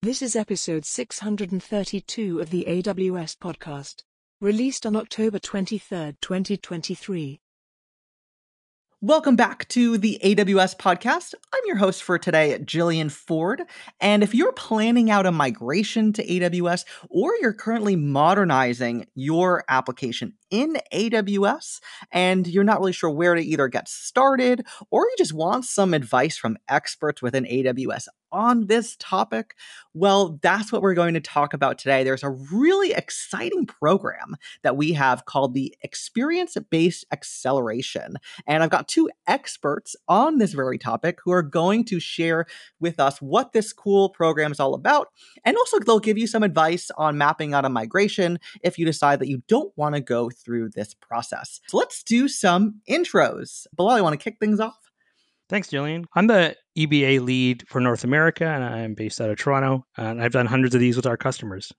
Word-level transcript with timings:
This 0.00 0.22
is 0.22 0.36
episode 0.36 0.84
632 0.84 2.38
of 2.38 2.50
the 2.50 2.66
AWS 2.68 3.36
podcast, 3.36 4.04
released 4.40 4.86
on 4.86 4.94
October 4.94 5.40
23, 5.40 6.14
2023. 6.20 7.40
Welcome 9.00 9.34
back 9.34 9.66
to 9.68 9.98
the 9.98 10.20
AWS 10.24 10.76
podcast. 10.76 11.34
I'm 11.52 11.62
your 11.66 11.76
host 11.76 12.04
for 12.04 12.16
today, 12.16 12.58
Jillian 12.60 13.10
Ford. 13.10 13.62
And 14.00 14.22
if 14.22 14.34
you're 14.34 14.52
planning 14.52 15.10
out 15.10 15.26
a 15.26 15.32
migration 15.32 16.12
to 16.14 16.26
AWS 16.26 16.84
or 17.08 17.32
you're 17.40 17.52
currently 17.52 17.94
modernizing 17.94 19.06
your 19.14 19.64
application 19.68 20.34
in 20.50 20.78
AWS 20.92 21.80
and 22.12 22.46
you're 22.46 22.64
not 22.64 22.80
really 22.80 22.92
sure 22.92 23.10
where 23.10 23.34
to 23.34 23.40
either 23.40 23.66
get 23.68 23.88
started 23.88 24.64
or 24.90 25.02
you 25.02 25.14
just 25.16 25.32
want 25.32 25.64
some 25.64 25.94
advice 25.94 26.36
from 26.36 26.56
experts 26.68 27.20
within 27.22 27.44
AWS 27.44 28.06
on 28.32 28.66
this 28.66 28.96
topic? 28.98 29.54
Well, 29.94 30.38
that's 30.42 30.70
what 30.70 30.82
we're 30.82 30.94
going 30.94 31.14
to 31.14 31.20
talk 31.20 31.54
about 31.54 31.78
today. 31.78 32.04
There's 32.04 32.22
a 32.22 32.30
really 32.30 32.92
exciting 32.92 33.66
program 33.66 34.36
that 34.62 34.76
we 34.76 34.92
have 34.92 35.24
called 35.24 35.54
the 35.54 35.74
Experience 35.82 36.56
Based 36.70 37.04
Acceleration. 37.12 38.16
And 38.46 38.62
I've 38.62 38.70
got 38.70 38.88
two 38.88 39.10
experts 39.26 39.96
on 40.06 40.38
this 40.38 40.52
very 40.52 40.78
topic 40.78 41.18
who 41.24 41.32
are 41.32 41.42
going 41.42 41.84
to 41.86 42.00
share 42.00 42.46
with 42.80 43.00
us 43.00 43.20
what 43.20 43.52
this 43.52 43.72
cool 43.72 44.10
program 44.10 44.52
is 44.52 44.60
all 44.60 44.74
about. 44.74 45.08
And 45.44 45.56
also, 45.56 45.78
they'll 45.78 45.98
give 45.98 46.18
you 46.18 46.26
some 46.26 46.42
advice 46.42 46.90
on 46.96 47.18
mapping 47.18 47.54
out 47.54 47.64
a 47.64 47.68
migration 47.68 48.38
if 48.62 48.78
you 48.78 48.84
decide 48.84 49.20
that 49.20 49.28
you 49.28 49.42
don't 49.48 49.72
want 49.76 49.94
to 49.94 50.00
go 50.00 50.30
through 50.30 50.70
this 50.70 50.94
process. 50.94 51.60
So 51.68 51.78
let's 51.78 52.02
do 52.02 52.28
some 52.28 52.80
intros. 52.88 53.66
Bilal, 53.74 53.98
you 53.98 54.02
want 54.02 54.18
to 54.18 54.22
kick 54.22 54.38
things 54.38 54.60
off? 54.60 54.87
Thanks, 55.48 55.68
Jillian. 55.68 56.04
I'm 56.14 56.26
the 56.26 56.56
EBA 56.76 57.20
lead 57.20 57.64
for 57.68 57.80
North 57.80 58.04
America, 58.04 58.44
and 58.44 58.62
I'm 58.62 58.94
based 58.94 59.20
out 59.20 59.30
of 59.30 59.38
Toronto. 59.38 59.84
And 59.96 60.22
I've 60.22 60.32
done 60.32 60.46
hundreds 60.46 60.74
of 60.74 60.80
these 60.80 60.96
with 60.96 61.06
our 61.06 61.16
customers. 61.16 61.72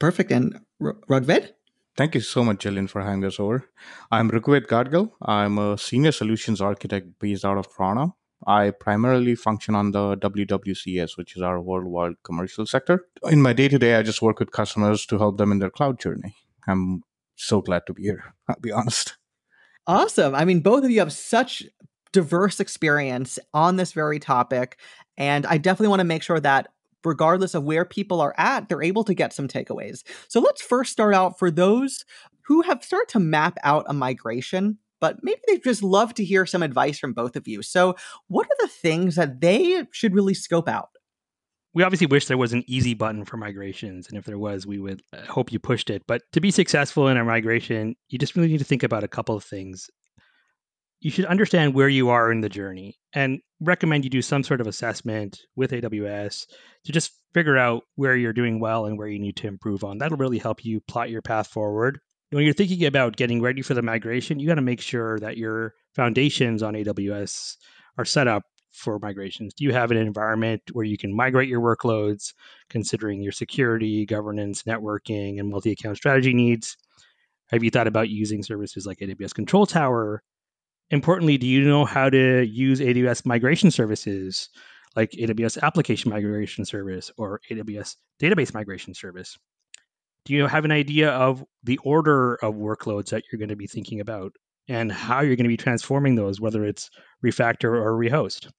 Perfect. 0.00 0.32
And 0.32 0.58
R- 0.82 0.96
Rughved? 1.08 1.50
Thank 1.96 2.14
you 2.14 2.20
so 2.20 2.44
much, 2.44 2.58
Jillian, 2.58 2.90
for 2.90 3.00
having 3.00 3.24
us 3.24 3.40
over. 3.40 3.64
I'm 4.10 4.30
Rughved 4.30 4.66
Gadgil. 4.66 5.10
I'm 5.22 5.58
a 5.58 5.78
senior 5.78 6.12
solutions 6.12 6.60
architect 6.60 7.06
based 7.20 7.44
out 7.44 7.56
of 7.56 7.68
Toronto. 7.74 8.16
I 8.46 8.70
primarily 8.70 9.34
function 9.34 9.74
on 9.74 9.92
the 9.92 10.16
WWCS, 10.18 11.16
which 11.16 11.36
is 11.36 11.42
our 11.42 11.60
worldwide 11.60 12.14
commercial 12.22 12.66
sector. 12.66 13.06
In 13.30 13.40
my 13.40 13.52
day 13.52 13.68
to 13.68 13.78
day, 13.78 13.94
I 13.94 14.02
just 14.02 14.20
work 14.20 14.40
with 14.40 14.50
customers 14.50 15.06
to 15.06 15.18
help 15.18 15.38
them 15.38 15.52
in 15.52 15.58
their 15.58 15.70
cloud 15.70 15.98
journey. 15.98 16.34
I'm 16.68 17.02
so 17.36 17.62
glad 17.62 17.82
to 17.86 17.94
be 17.94 18.02
here, 18.02 18.34
I'll 18.48 18.60
be 18.60 18.72
honest. 18.72 19.16
Awesome. 19.86 20.34
I 20.34 20.44
mean, 20.44 20.60
both 20.60 20.84
of 20.84 20.90
you 20.90 20.98
have 20.98 21.12
such 21.12 21.62
diverse 22.16 22.60
experience 22.60 23.38
on 23.52 23.76
this 23.76 23.92
very 23.92 24.18
topic. 24.18 24.78
And 25.18 25.44
I 25.44 25.58
definitely 25.58 25.88
want 25.88 26.00
to 26.00 26.04
make 26.04 26.22
sure 26.22 26.40
that 26.40 26.68
regardless 27.04 27.54
of 27.54 27.64
where 27.64 27.84
people 27.84 28.22
are 28.22 28.34
at, 28.38 28.70
they're 28.70 28.82
able 28.82 29.04
to 29.04 29.12
get 29.12 29.34
some 29.34 29.46
takeaways. 29.46 30.02
So 30.28 30.40
let's 30.40 30.62
first 30.62 30.92
start 30.92 31.14
out 31.14 31.38
for 31.38 31.50
those 31.50 32.06
who 32.46 32.62
have 32.62 32.82
started 32.82 33.08
to 33.10 33.18
map 33.18 33.58
out 33.64 33.84
a 33.86 33.92
migration, 33.92 34.78
but 34.98 35.18
maybe 35.22 35.42
they'd 35.46 35.62
just 35.62 35.82
love 35.82 36.14
to 36.14 36.24
hear 36.24 36.46
some 36.46 36.62
advice 36.62 36.98
from 36.98 37.12
both 37.12 37.36
of 37.36 37.46
you. 37.46 37.60
So, 37.60 37.96
what 38.28 38.46
are 38.46 38.56
the 38.60 38.68
things 38.68 39.16
that 39.16 39.42
they 39.42 39.84
should 39.92 40.14
really 40.14 40.32
scope 40.32 40.70
out? 40.70 40.88
we 41.74 41.82
obviously 41.82 42.06
wish 42.06 42.24
there 42.24 42.38
was 42.38 42.54
an 42.54 42.64
easy 42.66 42.94
button 42.94 43.26
for 43.26 43.36
migrations 43.36 44.08
and 44.08 44.16
if 44.16 44.24
there 44.24 44.38
was 44.38 44.66
we 44.66 44.78
would 44.78 45.02
uh, 45.12 45.20
hope 45.26 45.52
you 45.52 45.58
pushed 45.58 45.90
it 45.90 46.02
but 46.06 46.22
to 46.32 46.40
be 46.40 46.50
successful 46.50 47.06
in 47.06 47.18
a 47.18 47.24
migration 47.24 47.94
you 48.08 48.18
just 48.18 48.34
really 48.34 48.48
need 48.48 48.58
to 48.58 48.64
think 48.64 48.82
about 48.82 49.04
a 49.04 49.08
couple 49.08 49.36
of 49.36 49.44
things 49.44 49.90
you 51.00 51.10
should 51.10 51.26
understand 51.26 51.74
where 51.74 51.88
you 51.88 52.08
are 52.08 52.32
in 52.32 52.40
the 52.40 52.48
journey 52.48 52.96
and 53.12 53.40
recommend 53.60 54.04
you 54.04 54.10
do 54.10 54.22
some 54.22 54.42
sort 54.42 54.60
of 54.60 54.66
assessment 54.66 55.40
with 55.54 55.70
AWS 55.70 56.46
to 56.84 56.92
just 56.92 57.12
figure 57.34 57.56
out 57.56 57.82
where 57.96 58.16
you're 58.16 58.32
doing 58.32 58.60
well 58.60 58.86
and 58.86 58.98
where 58.98 59.08
you 59.08 59.18
need 59.18 59.36
to 59.36 59.46
improve 59.46 59.84
on. 59.84 59.98
That'll 59.98 60.16
really 60.16 60.38
help 60.38 60.64
you 60.64 60.80
plot 60.80 61.10
your 61.10 61.22
path 61.22 61.48
forward. 61.48 62.00
When 62.30 62.44
you're 62.44 62.54
thinking 62.54 62.84
about 62.86 63.16
getting 63.16 63.40
ready 63.40 63.62
for 63.62 63.74
the 63.74 63.82
migration, 63.82 64.40
you 64.40 64.48
got 64.48 64.56
to 64.56 64.62
make 64.62 64.80
sure 64.80 65.18
that 65.20 65.36
your 65.36 65.74
foundations 65.94 66.62
on 66.62 66.74
AWS 66.74 67.56
are 67.98 68.04
set 68.04 68.26
up 68.26 68.42
for 68.72 68.98
migrations. 68.98 69.54
Do 69.54 69.64
you 69.64 69.72
have 69.72 69.90
an 69.90 69.96
environment 69.96 70.62
where 70.72 70.84
you 70.84 70.98
can 70.98 71.14
migrate 71.14 71.48
your 71.48 71.60
workloads, 71.60 72.34
considering 72.68 73.22
your 73.22 73.32
security, 73.32 74.04
governance, 74.04 74.64
networking, 74.64 75.38
and 75.38 75.48
multi 75.48 75.72
account 75.72 75.96
strategy 75.96 76.34
needs? 76.34 76.76
Have 77.48 77.62
you 77.62 77.70
thought 77.70 77.86
about 77.86 78.08
using 78.08 78.42
services 78.42 78.86
like 78.86 78.98
AWS 78.98 79.34
Control 79.34 79.66
Tower 79.66 80.22
importantly, 80.90 81.38
do 81.38 81.46
you 81.46 81.62
know 81.62 81.84
how 81.84 82.10
to 82.10 82.46
use 82.46 82.80
AWS 82.80 83.26
migration 83.26 83.70
services 83.70 84.48
like 84.94 85.10
AWS 85.12 85.62
Application 85.62 86.10
Migration 86.10 86.64
Service 86.64 87.10
or 87.18 87.40
AWS 87.50 87.96
Database 88.20 88.54
Migration 88.54 88.94
Service? 88.94 89.36
Do 90.24 90.34
you 90.34 90.46
have 90.46 90.64
an 90.64 90.72
idea 90.72 91.10
of 91.10 91.44
the 91.62 91.78
order 91.84 92.34
of 92.36 92.54
workloads 92.54 93.10
that 93.10 93.22
you're 93.30 93.38
going 93.38 93.48
to 93.48 93.56
be 93.56 93.68
thinking 93.68 94.00
about 94.00 94.32
and 94.68 94.90
how 94.90 95.20
you're 95.20 95.36
going 95.36 95.44
to 95.44 95.48
be 95.48 95.56
transforming 95.56 96.16
those, 96.16 96.40
whether 96.40 96.64
it's 96.64 96.90
refactor 97.24 97.70
or 97.70 97.92
rehost? 97.92 98.50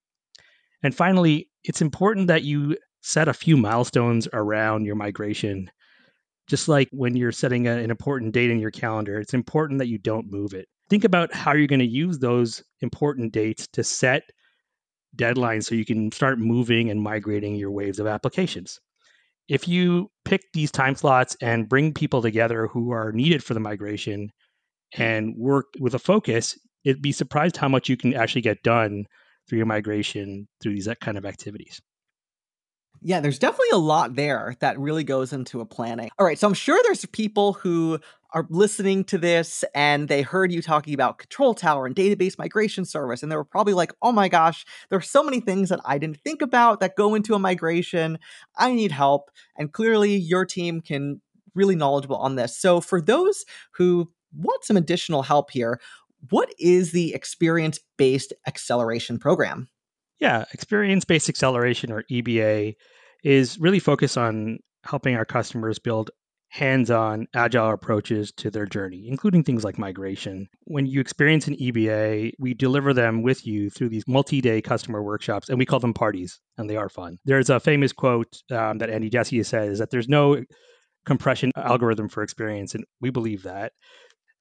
And 0.84 0.96
finally, 0.96 1.50
it's 1.64 1.82
important 1.82 2.28
that 2.28 2.44
you 2.44 2.78
set 3.02 3.28
a 3.28 3.34
few 3.34 3.58
milestones 3.58 4.28
around 4.32 4.86
your 4.86 4.96
migration. 4.96 5.70
Just 6.48 6.68
like 6.68 6.88
when 6.92 7.16
you're 7.16 7.32
setting 7.32 7.68
a, 7.68 7.78
an 7.78 7.92
important 7.92 8.34
date 8.34 8.50
in 8.50 8.60
your 8.60 8.72
calendar, 8.72 9.20
it's 9.20 9.34
important 9.34 9.80
that 9.80 9.88
you 9.88 9.98
don't 9.98 10.32
move 10.32 10.54
it 10.54 10.68
think 10.90 11.04
about 11.04 11.34
how 11.34 11.54
you're 11.54 11.68
going 11.68 11.80
to 11.80 11.86
use 11.86 12.20
those 12.20 12.64
important 12.82 13.34
dates 13.34 13.68
to 13.74 13.84
set 13.84 14.24
deadlines 15.16 15.66
so 15.66 15.76
you 15.76 15.86
can 15.86 16.12
start 16.12 16.40
moving 16.40 16.90
and 16.90 17.02
migrating 17.02 17.56
your 17.56 17.72
waves 17.72 18.00
of 18.00 18.08
applications. 18.08 18.80
If 19.48 19.68
you 19.68 20.12
pick 20.26 20.42
these 20.54 20.72
time 20.72 20.96
slots 20.96 21.36
and 21.42 21.70
bring 21.70 21.94
people 21.94 22.22
together 22.22 22.68
who 22.68 22.92
are 22.92 23.12
needed 23.12 23.44
for 23.44 23.54
the 23.54 23.60
migration 23.60 24.30
and 24.98 25.36
work 25.38 25.66
with 25.80 25.94
a 25.94 26.00
focus, 26.00 26.58
it'd 26.84 27.02
be 27.02 27.12
surprised 27.12 27.58
how 27.58 27.70
much 27.70 27.90
you 27.90 27.98
can 27.98 28.14
actually 28.14 28.42
get 28.42 28.64
done 28.64 29.06
through 29.48 29.58
your 29.58 29.66
migration 29.66 30.48
through 30.62 30.74
these 30.74 30.90
kind 31.02 31.18
of 31.18 31.26
activities. 31.26 31.80
Yeah, 33.02 33.20
there's 33.20 33.40
definitely 33.40 33.70
a 33.74 33.78
lot 33.78 34.16
there 34.16 34.56
that 34.60 34.80
really 34.80 35.04
goes 35.04 35.34
into 35.34 35.62
a 35.62 35.66
planning. 35.66 36.10
All 36.18 36.26
right, 36.26 36.38
so 36.38 36.48
I'm 36.48 36.54
sure 36.54 36.80
there's 36.84 37.06
people 37.06 37.54
who 37.54 38.00
are 38.32 38.46
listening 38.50 39.04
to 39.06 39.18
this 39.18 39.64
and 39.74 40.08
they 40.08 40.22
heard 40.22 40.52
you 40.52 40.62
talking 40.62 40.94
about 40.94 41.18
control 41.18 41.54
tower 41.54 41.86
and 41.86 41.96
database 41.96 42.38
migration 42.38 42.84
service 42.84 43.24
and 43.24 43.32
they 43.32 43.38
were 43.38 43.46
probably 43.46 43.74
like 43.74 43.94
oh 44.02 44.12
my 44.12 44.28
gosh 44.28 44.66
there's 44.90 45.10
so 45.10 45.24
many 45.24 45.40
things 45.40 45.70
that 45.70 45.80
i 45.86 45.98
didn't 45.98 46.20
think 46.20 46.42
about 46.42 46.82
that 46.82 46.98
go 46.98 47.16
into 47.16 47.36
a 47.36 47.40
migration. 47.40 48.20
I 48.58 48.74
need 48.74 48.92
help. 48.92 49.32
And 49.58 49.72
clearly 49.72 50.16
your 50.18 50.46
team 50.46 50.82
can 50.82 51.22
really 51.56 51.76
knowledgeable 51.76 52.18
on 52.18 52.36
this. 52.36 52.58
So 52.58 52.82
for 52.82 53.02
those 53.02 53.46
who 53.72 54.12
want 54.36 54.66
some 54.66 54.78
additional 54.78 55.24
help 55.24 55.52
here 55.52 55.80
what 56.30 56.50
is 56.60 56.92
the 56.92 57.14
experience 57.14 57.80
based 57.98 58.34
acceleration 58.48 59.20
program 59.20 59.68
yeah 60.20 60.46
experience 60.54 61.06
based 61.06 61.30
acceleration 61.30 61.92
or 61.92 62.04
eba 62.12 62.74
is 63.24 63.60
really 63.60 63.80
focused 63.80 64.18
on 64.18 64.58
helping 64.84 65.16
our 65.16 65.26
customers 65.26 65.80
build 65.80 66.12
hands 66.50 66.90
on 66.90 67.28
agile 67.36 67.72
approaches 67.72 68.32
to 68.32 68.50
their 68.50 68.66
journey, 68.66 69.06
including 69.08 69.44
things 69.44 69.64
like 69.64 69.78
migration. 69.78 70.48
When 70.64 70.86
you 70.86 71.02
experience 71.02 71.48
an 71.48 71.56
EBA, 71.56 72.32
we 72.40 72.54
deliver 72.54 72.94
them 72.94 73.22
with 73.22 73.46
you 73.46 73.70
through 73.70 73.90
these 73.90 74.08
multi 74.08 74.42
day 74.42 74.62
customer 74.62 75.04
workshops, 75.04 75.50
and 75.50 75.60
we 75.60 75.66
call 75.66 75.80
them 75.80 75.94
parties, 75.94 76.40
and 76.58 76.70
they 76.70 76.78
are 76.78 76.90
fun. 76.90 77.18
There's 77.26 77.50
a 77.50 77.60
famous 77.60 77.92
quote 77.92 78.42
um, 78.52 78.78
that 78.78 78.90
Andy 78.90 79.10
Jassy 79.10 79.42
says 79.44 79.80
that 79.80 79.92
there's 79.92 80.08
no 80.08 80.44
compression 81.06 81.52
algorithm 81.56 82.10
for 82.10 82.24
experience, 82.24 82.76
and 82.76 82.86
we 83.02 83.10
believe 83.10 83.44
that. 83.44 83.74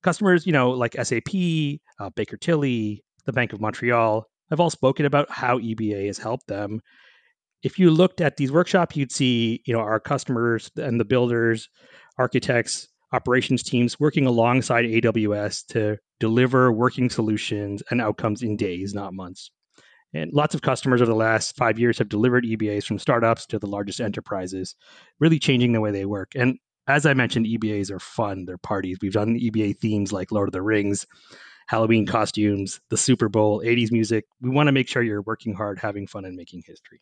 Customers, 0.02 0.46
you 0.46 0.52
know, 0.52 0.70
like 0.70 0.94
SAP, 0.94 1.80
uh, 1.98 2.10
Baker 2.14 2.36
Tilly, 2.36 3.02
the 3.24 3.32
Bank 3.32 3.52
of 3.52 3.60
Montreal, 3.60 4.26
have 4.50 4.60
all 4.60 4.70
spoken 4.70 5.06
about 5.06 5.30
how 5.30 5.58
EBA 5.58 6.06
has 6.06 6.18
helped 6.18 6.46
them 6.46 6.80
if 7.62 7.80
you 7.80 7.90
looked 7.90 8.20
at 8.20 8.36
these 8.36 8.52
workshops, 8.52 8.96
you'd 8.96 9.10
see, 9.10 9.60
you 9.66 9.72
know, 9.72 9.80
our 9.80 10.00
customers 10.00 10.70
and 10.76 11.00
the 11.00 11.04
builders, 11.04 11.68
architects, 12.16 12.86
operations 13.12 13.62
teams 13.62 13.98
working 13.98 14.26
alongside 14.26 14.84
AWS 14.84 15.66
to 15.68 15.96
deliver 16.20 16.72
working 16.72 17.10
solutions 17.10 17.82
and 17.90 18.00
outcomes 18.00 18.42
in 18.42 18.56
days, 18.56 18.94
not 18.94 19.14
months. 19.14 19.50
And 20.14 20.32
lots 20.32 20.54
of 20.54 20.62
customers 20.62 21.02
over 21.02 21.10
the 21.10 21.16
last 21.16 21.56
five 21.56 21.78
years 21.78 21.98
have 21.98 22.08
delivered 22.08 22.44
EBAs 22.44 22.84
from 22.84 23.00
startups 23.00 23.46
to 23.46 23.58
the 23.58 23.66
largest 23.66 24.00
enterprises, 24.00 24.76
really 25.18 25.38
changing 25.38 25.72
the 25.72 25.80
way 25.80 25.90
they 25.90 26.06
work. 26.06 26.32
And 26.36 26.58
as 26.86 27.04
I 27.04 27.14
mentioned, 27.14 27.46
EBAs 27.46 27.90
are 27.90 27.98
fun, 27.98 28.44
they're 28.44 28.58
parties. 28.58 28.98
We've 29.02 29.12
done 29.12 29.38
EBA 29.38 29.78
themes 29.78 30.12
like 30.12 30.30
Lord 30.30 30.48
of 30.48 30.52
the 30.52 30.62
Rings, 30.62 31.04
Halloween 31.66 32.06
costumes, 32.06 32.80
the 32.90 32.96
Super 32.96 33.28
Bowl, 33.28 33.60
80s 33.60 33.90
music. 33.90 34.24
We 34.40 34.50
want 34.50 34.68
to 34.68 34.72
make 34.72 34.88
sure 34.88 35.02
you're 35.02 35.22
working 35.22 35.54
hard, 35.54 35.78
having 35.78 36.06
fun, 36.06 36.24
and 36.24 36.36
making 36.36 36.62
history. 36.66 37.00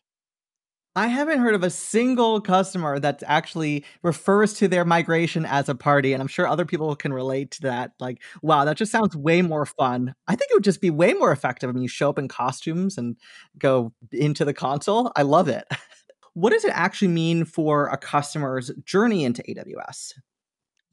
I 0.97 1.07
haven't 1.07 1.39
heard 1.39 1.55
of 1.55 1.63
a 1.63 1.69
single 1.69 2.39
customer 2.39 2.99
that 2.99 3.21
actually 3.27 3.83
refers 4.01 4.53
to 4.53 4.69
their 4.69 4.85
migration 4.85 5.45
as 5.45 5.67
a 5.67 5.75
party. 5.75 6.13
And 6.13 6.21
I'm 6.21 6.27
sure 6.27 6.47
other 6.47 6.63
people 6.63 6.95
can 6.95 7.11
relate 7.11 7.51
to 7.51 7.61
that. 7.63 7.91
Like, 7.99 8.21
wow, 8.41 8.63
that 8.63 8.77
just 8.77 8.93
sounds 8.93 9.13
way 9.13 9.41
more 9.41 9.65
fun. 9.65 10.15
I 10.25 10.37
think 10.37 10.51
it 10.51 10.53
would 10.53 10.63
just 10.63 10.79
be 10.79 10.89
way 10.89 11.13
more 11.13 11.33
effective 11.33 11.73
when 11.73 11.83
you 11.83 11.89
show 11.89 12.09
up 12.09 12.17
in 12.17 12.29
costumes 12.29 12.97
and 12.97 13.17
go 13.57 13.91
into 14.13 14.45
the 14.45 14.53
console. 14.53 15.11
I 15.17 15.23
love 15.23 15.49
it. 15.49 15.65
what 16.33 16.53
does 16.53 16.63
it 16.63 16.71
actually 16.73 17.09
mean 17.09 17.43
for 17.43 17.87
a 17.87 17.97
customer's 17.97 18.71
journey 18.85 19.25
into 19.25 19.43
AWS? 19.43 20.13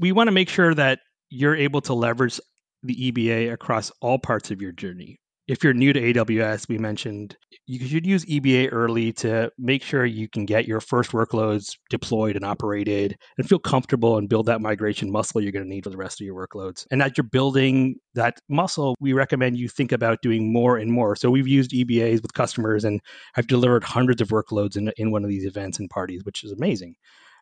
We 0.00 0.10
want 0.10 0.26
to 0.26 0.32
make 0.32 0.48
sure 0.48 0.74
that 0.74 0.98
you're 1.30 1.56
able 1.56 1.80
to 1.82 1.94
leverage 1.94 2.40
the 2.82 3.12
EBA 3.12 3.52
across 3.52 3.90
all 4.00 4.18
parts 4.18 4.50
of 4.50 4.60
your 4.60 4.72
journey 4.72 5.20
if 5.48 5.64
you're 5.64 5.74
new 5.74 5.92
to 5.92 6.00
AWS, 6.00 6.68
we 6.68 6.78
mentioned 6.78 7.36
you 7.66 7.84
should 7.86 8.06
use 8.06 8.24
EBA 8.26 8.68
early 8.70 9.12
to 9.14 9.50
make 9.58 9.82
sure 9.82 10.04
you 10.04 10.28
can 10.28 10.46
get 10.46 10.68
your 10.68 10.80
first 10.80 11.10
workloads 11.10 11.76
deployed 11.90 12.36
and 12.36 12.44
operated 12.44 13.16
and 13.36 13.48
feel 13.48 13.58
comfortable 13.58 14.18
and 14.18 14.28
build 14.28 14.46
that 14.46 14.60
migration 14.60 15.10
muscle 15.10 15.40
you're 15.40 15.52
going 15.52 15.64
to 15.64 15.68
need 15.68 15.84
for 15.84 15.90
the 15.90 15.96
rest 15.96 16.20
of 16.20 16.24
your 16.24 16.46
workloads. 16.46 16.86
And 16.90 17.02
as 17.02 17.12
you're 17.16 17.24
building 17.24 17.96
that 18.14 18.38
muscle, 18.48 18.94
we 19.00 19.12
recommend 19.12 19.58
you 19.58 19.68
think 19.68 19.90
about 19.90 20.22
doing 20.22 20.52
more 20.52 20.76
and 20.76 20.92
more. 20.92 21.16
So 21.16 21.30
we've 21.30 21.48
used 21.48 21.72
EBAs 21.72 22.22
with 22.22 22.34
customers 22.34 22.84
and 22.84 23.00
I've 23.36 23.48
delivered 23.48 23.84
hundreds 23.84 24.20
of 24.20 24.28
workloads 24.28 24.76
in, 24.76 24.92
in 24.96 25.10
one 25.10 25.24
of 25.24 25.28
these 25.28 25.44
events 25.44 25.78
and 25.78 25.90
parties, 25.90 26.24
which 26.24 26.44
is 26.44 26.52
amazing. 26.52 26.94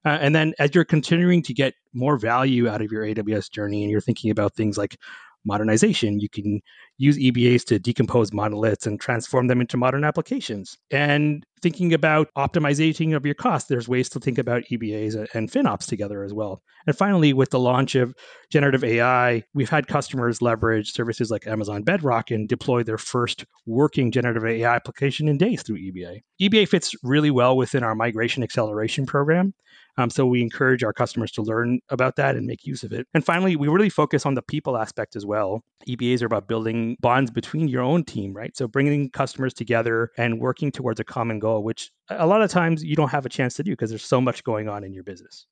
Uh, 0.04 0.18
and 0.20 0.34
then 0.34 0.54
as 0.58 0.74
you're 0.74 0.84
continuing 0.84 1.42
to 1.42 1.54
get 1.54 1.74
more 1.92 2.16
value 2.18 2.68
out 2.68 2.80
of 2.80 2.90
your 2.90 3.04
AWS 3.04 3.50
journey 3.50 3.82
and 3.82 3.90
you're 3.90 4.00
thinking 4.00 4.30
about 4.30 4.54
things 4.54 4.78
like 4.78 4.96
modernization. 5.44 6.20
You 6.20 6.28
can 6.28 6.60
use 6.98 7.18
EBAs 7.18 7.64
to 7.66 7.78
decompose 7.78 8.32
monoliths 8.32 8.86
and 8.86 9.00
transform 9.00 9.46
them 9.46 9.60
into 9.60 9.76
modern 9.76 10.04
applications. 10.04 10.76
And 10.90 11.44
thinking 11.62 11.94
about 11.94 12.28
optimizing 12.36 13.16
of 13.16 13.24
your 13.24 13.34
costs, 13.34 13.68
there's 13.68 13.88
ways 13.88 14.08
to 14.10 14.20
think 14.20 14.38
about 14.38 14.64
EBAs 14.70 15.26
and 15.34 15.50
FinOps 15.50 15.86
together 15.86 16.22
as 16.22 16.34
well. 16.34 16.62
And 16.86 16.96
finally, 16.96 17.32
with 17.32 17.50
the 17.50 17.58
launch 17.58 17.94
of 17.94 18.14
generative 18.50 18.84
AI, 18.84 19.42
we've 19.54 19.68
had 19.68 19.86
customers 19.86 20.42
leverage 20.42 20.92
services 20.92 21.30
like 21.30 21.46
Amazon 21.46 21.82
Bedrock 21.82 22.30
and 22.30 22.48
deploy 22.48 22.82
their 22.82 22.98
first 22.98 23.44
working 23.66 24.10
generative 24.10 24.44
AI 24.44 24.74
application 24.74 25.28
in 25.28 25.38
days 25.38 25.62
through 25.62 25.78
EBA. 25.78 26.20
EBA 26.40 26.68
fits 26.68 26.94
really 27.02 27.30
well 27.30 27.56
within 27.56 27.82
our 27.82 27.94
migration 27.94 28.42
acceleration 28.42 29.06
program. 29.06 29.54
Um, 30.00 30.08
so 30.08 30.24
we 30.24 30.40
encourage 30.40 30.82
our 30.82 30.94
customers 30.94 31.30
to 31.32 31.42
learn 31.42 31.80
about 31.90 32.16
that 32.16 32.34
and 32.34 32.46
make 32.46 32.66
use 32.66 32.82
of 32.82 32.92
it. 32.92 33.06
And 33.12 33.22
finally, 33.24 33.54
we 33.54 33.68
really 33.68 33.90
focus 33.90 34.24
on 34.24 34.34
the 34.34 34.40
people 34.40 34.78
aspect 34.78 35.14
as 35.14 35.26
well. 35.26 35.62
EBAs 35.86 36.22
are 36.22 36.26
about 36.26 36.48
building 36.48 36.96
bonds 37.00 37.30
between 37.30 37.68
your 37.68 37.82
own 37.82 38.04
team, 38.04 38.32
right? 38.32 38.56
So 38.56 38.66
bringing 38.66 39.10
customers 39.10 39.52
together 39.52 40.10
and 40.16 40.40
working 40.40 40.72
towards 40.72 41.00
a 41.00 41.04
common 41.04 41.38
goal, 41.38 41.62
which 41.62 41.90
a 42.08 42.26
lot 42.26 42.40
of 42.40 42.50
times 42.50 42.82
you 42.82 42.96
don't 42.96 43.10
have 43.10 43.26
a 43.26 43.28
chance 43.28 43.54
to 43.54 43.62
do 43.62 43.72
because 43.72 43.90
there's 43.90 44.04
so 44.04 44.22
much 44.22 44.42
going 44.42 44.68
on 44.68 44.84
in 44.84 44.94
your 44.94 45.04
business. 45.04 45.46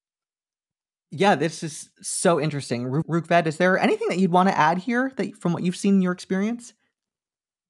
Yeah, 1.10 1.34
this 1.34 1.62
is 1.62 1.90
so 2.00 2.40
interesting. 2.40 2.84
Rughved, 2.84 3.46
is 3.46 3.58
there 3.58 3.78
anything 3.78 4.08
that 4.08 4.18
you'd 4.18 4.32
want 4.32 4.48
to 4.48 4.58
add 4.58 4.78
here 4.78 5.12
that 5.16 5.36
from 5.36 5.52
what 5.52 5.62
you've 5.62 5.76
seen 5.76 5.96
in 5.96 6.02
your 6.02 6.12
experience? 6.12 6.72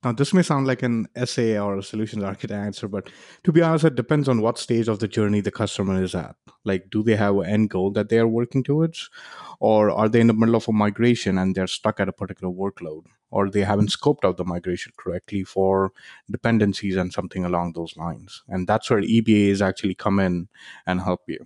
Now, 0.05 0.13
this 0.13 0.33
may 0.33 0.43
sound 0.43 0.69
like 0.69 0.85
an 0.85 1.09
SA 1.25 1.59
or 1.59 1.77
a 1.77 1.83
solutions 1.83 2.23
architect 2.23 2.53
answer, 2.53 2.87
but 2.87 3.11
to 3.43 3.51
be 3.51 3.63
honest, 3.63 3.85
it 3.85 3.97
depends 3.97 4.29
on 4.29 4.41
what 4.41 4.57
stage 4.57 4.87
of 4.87 5.01
the 5.01 5.09
journey 5.09 5.41
the 5.41 5.51
customer 5.51 6.01
is 6.01 6.15
at. 6.15 6.37
Like, 6.65 6.89
do 6.89 7.03
they 7.03 7.17
have 7.17 7.37
an 7.39 7.47
end 7.47 7.71
goal 7.71 7.91
that 7.93 8.09
they 8.09 8.21
are 8.21 8.29
working 8.29 8.63
towards? 8.63 9.11
Or 9.59 9.91
are 9.91 10.09
they 10.09 10.21
in 10.21 10.29
the 10.29 10.35
middle 10.35 10.55
of 10.55 10.69
a 10.69 10.73
migration 10.73 11.37
and 11.37 11.57
they're 11.57 11.67
stuck 11.67 11.99
at 11.99 12.09
a 12.09 12.13
particular 12.13 12.53
workload? 12.53 13.07
Or 13.33 13.51
they 13.51 13.63
haven't 13.63 13.91
scoped 13.91 14.25
out 14.25 14.37
the 14.37 14.45
migration 14.45 14.93
correctly 14.97 15.43
for 15.43 15.91
dependencies 16.31 16.95
and 16.95 17.13
something 17.13 17.45
along 17.45 17.73
those 17.73 17.97
lines. 17.97 18.45
And 18.47 18.69
that's 18.69 18.89
where 18.89 19.03
EBAs 19.03 19.61
actually 19.61 19.97
come 19.97 20.21
in 20.21 20.49
and 20.87 21.01
help 21.01 21.23
you. 21.27 21.45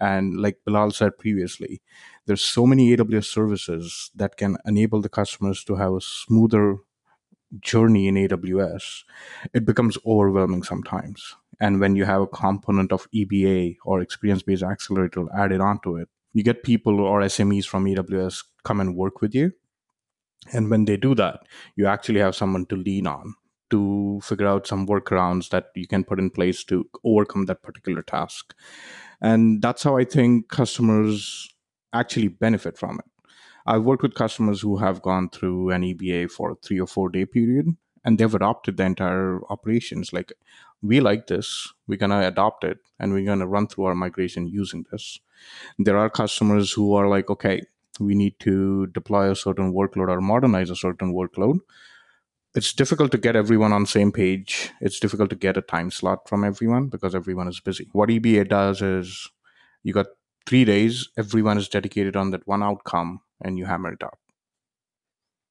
And 0.00 0.38
like 0.38 0.58
Bilal 0.64 0.90
said 0.90 1.18
previously, 1.18 1.80
there's 2.26 2.42
so 2.42 2.66
many 2.66 2.96
AWS 2.96 3.26
services 3.26 4.10
that 4.16 4.36
can 4.36 4.56
enable 4.66 5.00
the 5.00 5.08
customers 5.08 5.62
to 5.64 5.76
have 5.76 5.92
a 5.92 6.00
smoother 6.00 6.78
journey 7.60 8.08
in 8.08 8.14
AWS, 8.14 9.04
it 9.52 9.64
becomes 9.64 9.98
overwhelming 10.06 10.62
sometimes. 10.62 11.34
And 11.60 11.80
when 11.80 11.96
you 11.96 12.04
have 12.04 12.22
a 12.22 12.26
component 12.26 12.92
of 12.92 13.08
EBA 13.12 13.76
or 13.84 14.00
experience 14.00 14.42
based 14.42 14.62
accelerator 14.62 15.26
added 15.36 15.60
onto 15.60 15.96
it, 15.96 16.08
you 16.32 16.42
get 16.42 16.64
people 16.64 17.00
or 17.00 17.20
SMEs 17.20 17.66
from 17.66 17.84
AWS 17.84 18.44
come 18.64 18.80
and 18.80 18.96
work 18.96 19.20
with 19.20 19.34
you. 19.34 19.52
And 20.52 20.70
when 20.70 20.86
they 20.86 20.96
do 20.96 21.14
that, 21.14 21.40
you 21.76 21.86
actually 21.86 22.20
have 22.20 22.34
someone 22.34 22.66
to 22.66 22.76
lean 22.76 23.06
on 23.06 23.34
to 23.70 24.20
figure 24.22 24.46
out 24.46 24.66
some 24.66 24.86
workarounds 24.86 25.48
that 25.50 25.66
you 25.74 25.86
can 25.86 26.04
put 26.04 26.18
in 26.18 26.30
place 26.30 26.62
to 26.64 26.88
overcome 27.04 27.46
that 27.46 27.62
particular 27.62 28.02
task. 28.02 28.54
And 29.20 29.62
that's 29.62 29.82
how 29.82 29.96
I 29.96 30.04
think 30.04 30.48
customers 30.48 31.48
actually 31.92 32.28
benefit 32.28 32.76
from 32.76 32.98
it. 32.98 33.11
I've 33.66 33.84
worked 33.84 34.02
with 34.02 34.14
customers 34.14 34.60
who 34.60 34.76
have 34.78 35.02
gone 35.02 35.28
through 35.30 35.70
an 35.70 35.82
EBA 35.82 36.30
for 36.30 36.52
a 36.52 36.54
three 36.56 36.80
or 36.80 36.86
four 36.86 37.08
day 37.08 37.24
period 37.24 37.76
and 38.04 38.18
they've 38.18 38.34
adopted 38.34 38.76
the 38.76 38.84
entire 38.84 39.40
operations. 39.50 40.12
Like, 40.12 40.32
we 40.82 41.00
like 41.00 41.28
this, 41.28 41.72
we're 41.86 41.98
going 41.98 42.10
to 42.10 42.26
adopt 42.26 42.64
it, 42.64 42.78
and 42.98 43.12
we're 43.12 43.24
going 43.24 43.38
to 43.38 43.46
run 43.46 43.68
through 43.68 43.84
our 43.84 43.94
migration 43.94 44.48
using 44.48 44.84
this. 44.90 45.20
There 45.78 45.96
are 45.96 46.10
customers 46.10 46.72
who 46.72 46.94
are 46.94 47.08
like, 47.08 47.30
okay, 47.30 47.62
we 48.00 48.14
need 48.14 48.38
to 48.40 48.88
deploy 48.88 49.30
a 49.30 49.36
certain 49.36 49.72
workload 49.72 50.08
or 50.08 50.20
modernize 50.20 50.70
a 50.70 50.76
certain 50.76 51.14
workload. 51.14 51.58
It's 52.54 52.72
difficult 52.72 53.12
to 53.12 53.18
get 53.18 53.36
everyone 53.36 53.72
on 53.72 53.86
same 53.86 54.12
page. 54.12 54.70
It's 54.80 55.00
difficult 55.00 55.30
to 55.30 55.36
get 55.36 55.56
a 55.56 55.62
time 55.62 55.90
slot 55.90 56.28
from 56.28 56.44
everyone 56.44 56.88
because 56.88 57.14
everyone 57.14 57.48
is 57.48 57.60
busy. 57.60 57.88
What 57.92 58.10
EBA 58.10 58.48
does 58.48 58.82
is 58.82 59.30
you 59.82 59.94
got 59.94 60.06
three 60.46 60.64
days, 60.64 61.08
everyone 61.16 61.56
is 61.56 61.68
dedicated 61.68 62.16
on 62.16 62.30
that 62.32 62.46
one 62.46 62.62
outcome 62.62 63.20
and 63.42 63.58
you 63.58 63.66
hammer 63.66 63.92
it 63.92 64.02
out. 64.02 64.18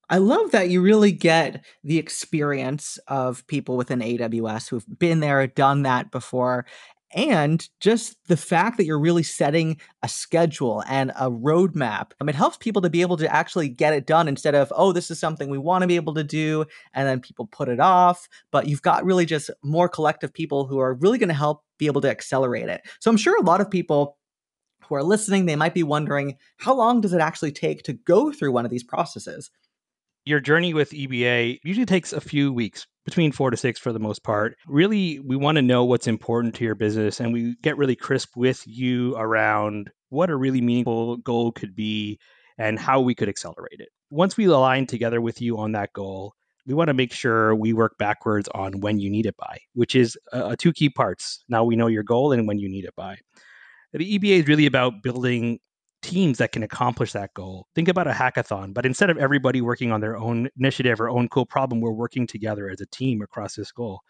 I 0.10 0.18
love 0.18 0.52
that 0.52 0.70
you 0.70 0.82
really 0.82 1.14
get 1.14 1.64
the 1.86 1.98
experience 1.98 3.00
of 3.08 3.48
people 3.48 3.78
within 3.78 4.00
AWS 4.00 4.70
who've 4.70 5.00
been 5.00 5.22
there, 5.22 5.48
done 5.48 5.84
that 5.84 6.12
before, 6.12 6.66
and 7.14 7.68
just 7.80 8.18
the 8.28 8.38
fact 8.38 8.78
that 8.78 8.86
you're 8.86 9.00
really 9.00 9.24
setting 9.24 9.80
a 10.04 10.08
schedule 10.08 10.84
and 10.88 11.12
a 11.12 11.30
roadmap. 11.30 12.12
Um, 12.20 12.30
it 12.30 12.36
helps 12.36 12.58
people 12.58 12.82
to 12.82 12.90
be 12.90 13.02
able 13.02 13.18
to 13.18 13.34
actually 13.34 13.70
get 13.70 13.94
it 13.94 14.06
done 14.06 14.28
instead 14.28 14.56
of, 14.56 14.72
oh, 14.76 14.92
this 14.92 15.12
is 15.12 15.20
something 15.20 15.50
we 15.50 15.58
want 15.58 15.82
to 15.82 15.88
be 15.88 15.96
able 15.96 16.14
to 16.16 16.24
do, 16.24 16.66
and 16.94 17.08
then 17.08 17.20
people 17.20 17.48
put 17.48 17.70
it 17.70 17.80
off. 17.80 18.28
But 18.52 18.68
you've 18.68 18.82
got 18.82 19.06
really 19.06 19.26
just 19.26 19.50
more 19.64 19.90
collective 19.90 20.34
people 20.34 20.68
who 20.68 20.80
are 20.80 20.94
really 20.96 21.18
going 21.18 21.30
to 21.30 21.36
help 21.36 21.64
be 21.78 21.88
able 21.88 22.02
to 22.02 22.10
accelerate 22.10 22.70
it. 22.70 22.82
So 23.00 23.10
I'm 23.10 23.18
sure 23.18 23.38
a 23.38 23.46
lot 23.46 23.62
of 23.62 23.72
people 23.72 24.18
who 24.92 24.96
are 24.98 25.04
listening, 25.04 25.46
they 25.46 25.56
might 25.56 25.74
be 25.74 25.84
wondering 25.84 26.38
how 26.58 26.76
long 26.76 27.02
does 27.02 27.14
it 27.14 27.22
actually 27.22 27.54
take 27.54 27.84
to 27.84 27.94
go 27.94 28.32
through 28.32 28.52
one 28.52 28.66
of 28.66 28.72
these 28.72 28.84
processes? 28.84 29.50
Your 30.26 30.40
journey 30.40 30.74
with 30.74 30.92
EBA 30.92 31.60
usually 31.64 31.86
takes 31.86 32.14
a 32.14 32.22
few 32.22 32.54
weeks, 32.54 32.86
between 33.06 33.32
four 33.32 33.50
to 33.50 33.58
six 33.58 33.80
for 33.80 33.92
the 33.92 34.00
most 34.00 34.24
part. 34.24 34.58
Really, 34.68 35.20
we 35.20 35.36
want 35.36 35.56
to 35.56 35.62
know 35.62 35.84
what's 35.84 36.08
important 36.08 36.56
to 36.56 36.64
your 36.64 36.76
business 36.76 37.20
and 37.20 37.34
we 37.34 37.56
get 37.64 37.78
really 37.78 37.96
crisp 37.96 38.36
with 38.36 38.64
you 38.68 39.16
around 39.16 39.90
what 40.10 40.30
a 40.30 40.36
really 40.36 40.62
meaningful 40.62 41.18
goal 41.18 41.52
could 41.52 41.76
be 41.76 42.20
and 42.58 42.78
how 42.78 43.00
we 43.00 43.16
could 43.16 43.30
accelerate 43.30 43.80
it. 43.80 43.90
Once 44.10 44.38
we 44.38 44.46
align 44.46 44.86
together 44.86 45.22
with 45.22 45.42
you 45.42 45.58
on 45.58 45.72
that 45.72 45.94
goal, 45.94 46.34
we 46.68 46.74
want 46.74 46.90
to 46.90 46.94
make 46.94 47.12
sure 47.12 47.56
we 47.56 47.74
work 47.74 47.98
backwards 47.98 48.48
on 48.54 48.82
when 48.82 49.00
you 49.00 49.10
need 49.10 49.26
it 49.26 49.36
by, 49.38 49.58
which 49.74 49.96
is 49.96 50.18
uh, 50.32 50.56
two 50.60 50.74
key 50.74 50.90
parts. 50.90 51.44
Now 51.50 51.64
we 51.64 51.76
know 51.76 51.88
your 51.88 52.04
goal 52.04 52.34
and 52.34 52.48
when 52.48 52.60
you 52.60 52.70
need 52.70 52.86
it 52.86 52.96
by. 52.96 53.18
The 53.94 54.18
EBA 54.18 54.40
is 54.40 54.48
really 54.48 54.66
about 54.66 55.04
building 55.04 55.60
teams 56.02 56.38
that 56.40 56.52
can 56.52 56.64
accomplish 56.64 57.12
that 57.14 57.34
goal. 57.34 57.68
Think 57.76 57.88
about 57.88 58.08
a 58.08 58.12
hackathon, 58.12 58.74
but 58.74 58.86
instead 58.86 59.10
of 59.10 59.18
everybody 59.18 59.62
working 59.62 59.92
on 59.92 60.02
their 60.02 60.18
own 60.18 60.50
initiative 60.58 61.00
or 61.00 61.10
own 61.10 61.30
cool 61.30 61.46
problem, 61.46 61.82
we're 61.82 61.92
working 61.92 62.26
together 62.26 62.70
as 62.70 62.82
a 62.82 62.86
team 62.88 63.22
across 63.22 63.56
this 63.56 63.72
goal. 63.72 64.02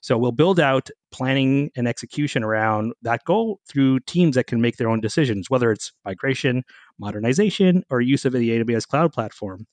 So 0.00 0.16
we'll 0.18 0.32
build 0.32 0.60
out 0.60 0.88
planning 1.10 1.70
and 1.76 1.88
execution 1.88 2.42
around 2.42 2.92
that 3.02 3.24
goal 3.24 3.60
through 3.68 4.00
teams 4.00 4.36
that 4.36 4.46
can 4.46 4.60
make 4.60 4.76
their 4.76 4.88
own 4.88 5.00
decisions, 5.00 5.50
whether 5.50 5.70
it's 5.70 5.92
migration, 6.04 6.62
modernization, 6.98 7.82
or 7.90 8.00
use 8.00 8.24
of 8.24 8.32
the 8.32 8.50
AWS 8.50 8.86
cloud 8.86 9.12
platform. 9.12 9.66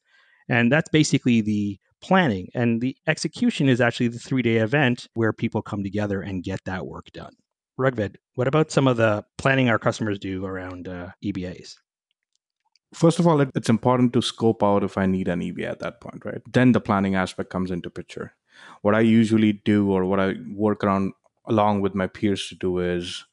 And 0.49 0.71
that's 0.71 0.89
basically 0.89 1.41
the 1.41 1.79
planning. 2.01 2.49
And 2.53 2.81
the 2.81 2.97
execution 3.07 3.69
is 3.69 3.79
actually 3.79 4.09
the 4.09 4.19
three 4.19 4.41
day 4.41 4.57
event 4.57 5.07
where 5.13 5.33
people 5.33 5.61
come 5.61 5.83
together 5.83 6.21
and 6.21 6.43
get 6.43 6.63
that 6.65 6.85
work 6.85 7.11
done. 7.13 7.33
Rughved, 7.79 8.17
what 8.35 8.47
about 8.47 8.71
some 8.71 8.87
of 8.87 8.97
the 8.97 9.25
planning 9.37 9.69
our 9.69 9.79
customers 9.79 10.19
do 10.19 10.45
around 10.45 10.87
uh, 10.87 11.09
EBAs? 11.23 11.75
First 12.93 13.19
of 13.19 13.25
all, 13.25 13.41
it's 13.41 13.69
important 13.69 14.13
to 14.13 14.21
scope 14.21 14.61
out 14.63 14.83
if 14.83 14.97
I 14.97 15.07
need 15.07 15.27
an 15.27 15.41
EBA 15.41 15.65
at 15.65 15.79
that 15.79 15.99
point, 15.99 16.23
right? 16.23 16.41
Then 16.51 16.73
the 16.73 16.81
planning 16.81 17.15
aspect 17.15 17.49
comes 17.49 17.71
into 17.71 17.89
picture. 17.89 18.35
What 18.81 18.93
I 18.93 18.99
usually 18.99 19.53
do 19.53 19.91
or 19.91 20.05
what 20.05 20.19
I 20.19 20.35
work 20.53 20.83
around 20.83 21.13
along 21.45 21.81
with 21.81 21.95
my 21.95 22.05
peers 22.05 22.47
to 22.49 22.55
do 22.55 22.77
is 22.77 23.25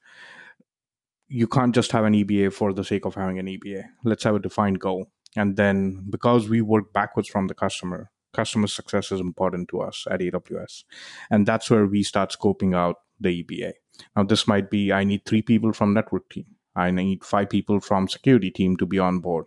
you 1.29 1.47
can't 1.47 1.75
just 1.75 1.93
have 1.93 2.05
an 2.05 2.15
EBA 2.15 2.53
for 2.53 2.73
the 2.73 2.85
sake 2.85 3.05
of 3.05 3.15
having 3.15 3.39
an 3.39 3.47
EBA. 3.47 3.85
Let's 4.03 4.25
have 4.25 4.35
a 4.35 4.41
defined 4.41 4.81
goal. 4.81 5.07
And 5.37 5.57
then 5.57 6.07
because 6.11 6.49
we 6.49 6.61
work 6.61 6.93
backwards 6.93 7.29
from 7.29 7.47
the 7.47 7.55
customer, 7.55 8.11
customer 8.33 8.67
success 8.67 9.13
is 9.13 9.21
important 9.21 9.69
to 9.69 9.81
us 9.81 10.07
at 10.11 10.21
AWS. 10.21 10.85
And 11.31 11.47
that's 11.47 11.71
where 11.71 11.87
we 11.87 12.03
start 12.03 12.33
scoping 12.33 12.75
out 12.75 12.97
the 13.21 13.45
EBA. 13.45 13.75
Now, 14.17 14.25
this 14.25 14.47
might 14.47 14.71
be 14.71 14.93
I 14.93 15.05
need 15.05 15.25
three 15.25 15.43
people 15.43 15.73
from 15.73 15.95
network 15.95 16.29
team. 16.31 16.47
I 16.77 16.91
need 16.91 17.25
five 17.25 17.51
people 17.51 17.81
from 17.81 18.09
security 18.09 18.51
team 18.51 18.77
to 18.77 18.87
be 18.87 18.99
on 18.99 19.21
board 19.21 19.47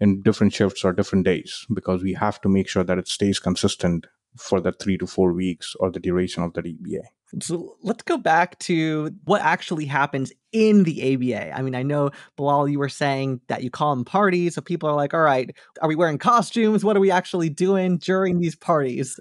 in 0.00 0.22
different 0.22 0.52
shifts 0.52 0.84
or 0.84 0.92
different 0.92 1.24
days 1.24 1.66
because 1.72 2.02
we 2.02 2.12
have 2.14 2.40
to 2.42 2.48
make 2.48 2.68
sure 2.68 2.84
that 2.84 2.98
it 2.98 3.08
stays 3.08 3.38
consistent 3.38 4.06
for 4.36 4.60
the 4.60 4.72
three 4.72 4.98
to 4.98 5.06
four 5.06 5.32
weeks 5.32 5.74
or 5.80 5.90
the 5.90 6.00
duration 6.00 6.42
of 6.42 6.52
the 6.52 6.62
EBA. 6.62 7.02
So 7.42 7.76
let's 7.82 8.02
go 8.02 8.16
back 8.16 8.58
to 8.60 9.14
what 9.24 9.42
actually 9.42 9.84
happens 9.84 10.32
in 10.52 10.84
the 10.84 10.98
EBA. 10.98 11.52
I 11.54 11.60
mean, 11.60 11.74
I 11.74 11.82
know, 11.82 12.10
Bilal, 12.36 12.68
you 12.68 12.78
were 12.78 12.88
saying 12.88 13.40
that 13.48 13.62
you 13.62 13.70
call 13.70 13.94
them 13.94 14.04
parties. 14.04 14.54
So 14.54 14.62
people 14.62 14.88
are 14.88 14.94
like, 14.94 15.12
all 15.12 15.20
right, 15.20 15.54
are 15.82 15.88
we 15.88 15.94
wearing 15.94 16.16
costumes? 16.16 16.84
What 16.84 16.96
are 16.96 17.00
we 17.00 17.10
actually 17.10 17.50
doing 17.50 17.98
during 17.98 18.40
these 18.40 18.56
parties? 18.56 19.20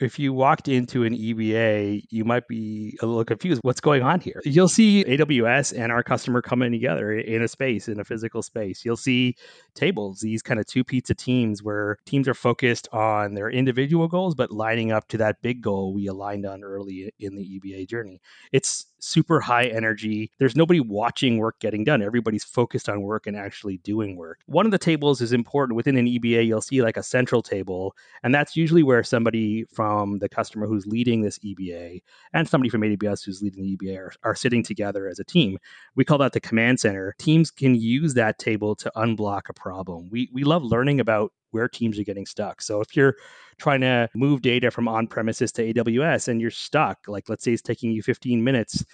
If 0.00 0.18
you 0.18 0.32
walked 0.32 0.68
into 0.68 1.04
an 1.04 1.16
EBA, 1.16 2.04
you 2.10 2.24
might 2.24 2.46
be 2.48 2.96
a 3.00 3.06
little 3.06 3.24
confused. 3.24 3.60
What's 3.62 3.80
going 3.80 4.02
on 4.02 4.20
here? 4.20 4.40
You'll 4.44 4.68
see 4.68 5.04
AWS 5.04 5.78
and 5.78 5.90
our 5.90 6.02
customer 6.02 6.42
coming 6.42 6.70
together 6.70 7.12
in 7.12 7.42
a 7.42 7.48
space, 7.48 7.88
in 7.88 7.98
a 7.98 8.04
physical 8.04 8.42
space. 8.42 8.84
You'll 8.84 8.96
see 8.96 9.36
tables, 9.74 10.20
these 10.20 10.42
kind 10.42 10.60
of 10.60 10.66
two 10.66 10.84
pizza 10.84 11.14
teams 11.14 11.62
where 11.62 11.96
teams 12.04 12.28
are 12.28 12.34
focused 12.34 12.88
on 12.92 13.34
their 13.34 13.50
individual 13.50 14.08
goals, 14.08 14.34
but 14.34 14.50
lining 14.50 14.92
up 14.92 15.08
to 15.08 15.18
that 15.18 15.40
big 15.40 15.62
goal 15.62 15.94
we 15.94 16.06
aligned 16.06 16.44
on 16.44 16.62
early 16.62 17.12
in 17.18 17.34
the 17.34 17.58
EBA 17.58 17.88
journey. 17.88 18.20
It's 18.52 18.86
super 18.98 19.40
high 19.40 19.66
energy. 19.66 20.30
There's 20.38 20.56
nobody 20.56 20.80
watching 20.80 21.38
work 21.38 21.58
getting 21.60 21.84
done. 21.84 22.02
Everybody's 22.02 22.44
focused 22.44 22.88
on 22.88 23.02
work 23.02 23.26
and 23.26 23.36
actually 23.36 23.78
doing 23.78 24.16
work. 24.16 24.40
One 24.46 24.66
of 24.66 24.72
the 24.72 24.78
tables 24.78 25.20
is 25.20 25.32
important 25.32 25.76
within 25.76 25.96
an 25.96 26.06
EBA. 26.06 26.46
You'll 26.46 26.60
see 26.60 26.82
like 26.82 26.96
a 26.96 27.02
central 27.02 27.42
table, 27.42 27.94
and 28.22 28.34
that's 28.34 28.56
usually 28.56 28.82
where 28.82 29.02
somebody 29.02 29.64
from 29.86 30.18
the 30.18 30.28
customer 30.28 30.66
who's 30.66 30.86
leading 30.86 31.22
this 31.22 31.38
EBA 31.38 32.02
and 32.32 32.48
somebody 32.48 32.68
from 32.68 32.80
AWS 32.80 33.24
who's 33.24 33.40
leading 33.40 33.62
the 33.62 33.76
EBA 33.76 33.98
are, 33.98 34.12
are 34.24 34.34
sitting 34.34 34.62
together 34.62 35.06
as 35.06 35.20
a 35.20 35.24
team. 35.24 35.58
We 35.94 36.04
call 36.04 36.18
that 36.18 36.32
the 36.32 36.40
command 36.40 36.80
center. 36.80 37.14
Teams 37.18 37.52
can 37.52 37.76
use 37.76 38.14
that 38.14 38.38
table 38.38 38.74
to 38.76 38.90
unblock 38.96 39.48
a 39.48 39.54
problem. 39.54 40.08
We 40.10 40.28
we 40.32 40.42
love 40.42 40.64
learning 40.64 40.98
about 40.98 41.32
where 41.52 41.68
teams 41.68 41.98
are 41.98 42.04
getting 42.04 42.26
stuck. 42.26 42.60
So 42.62 42.80
if 42.80 42.96
you're 42.96 43.14
trying 43.58 43.80
to 43.82 44.08
move 44.14 44.42
data 44.42 44.70
from 44.72 44.88
on 44.88 45.06
premises 45.06 45.52
to 45.52 45.72
AWS 45.72 46.26
and 46.28 46.40
you're 46.40 46.50
stuck, 46.50 46.98
like 47.06 47.28
let's 47.28 47.44
say 47.44 47.52
it's 47.52 47.62
taking 47.62 47.92
you 47.92 48.02
15 48.02 48.42
minutes, 48.42 48.84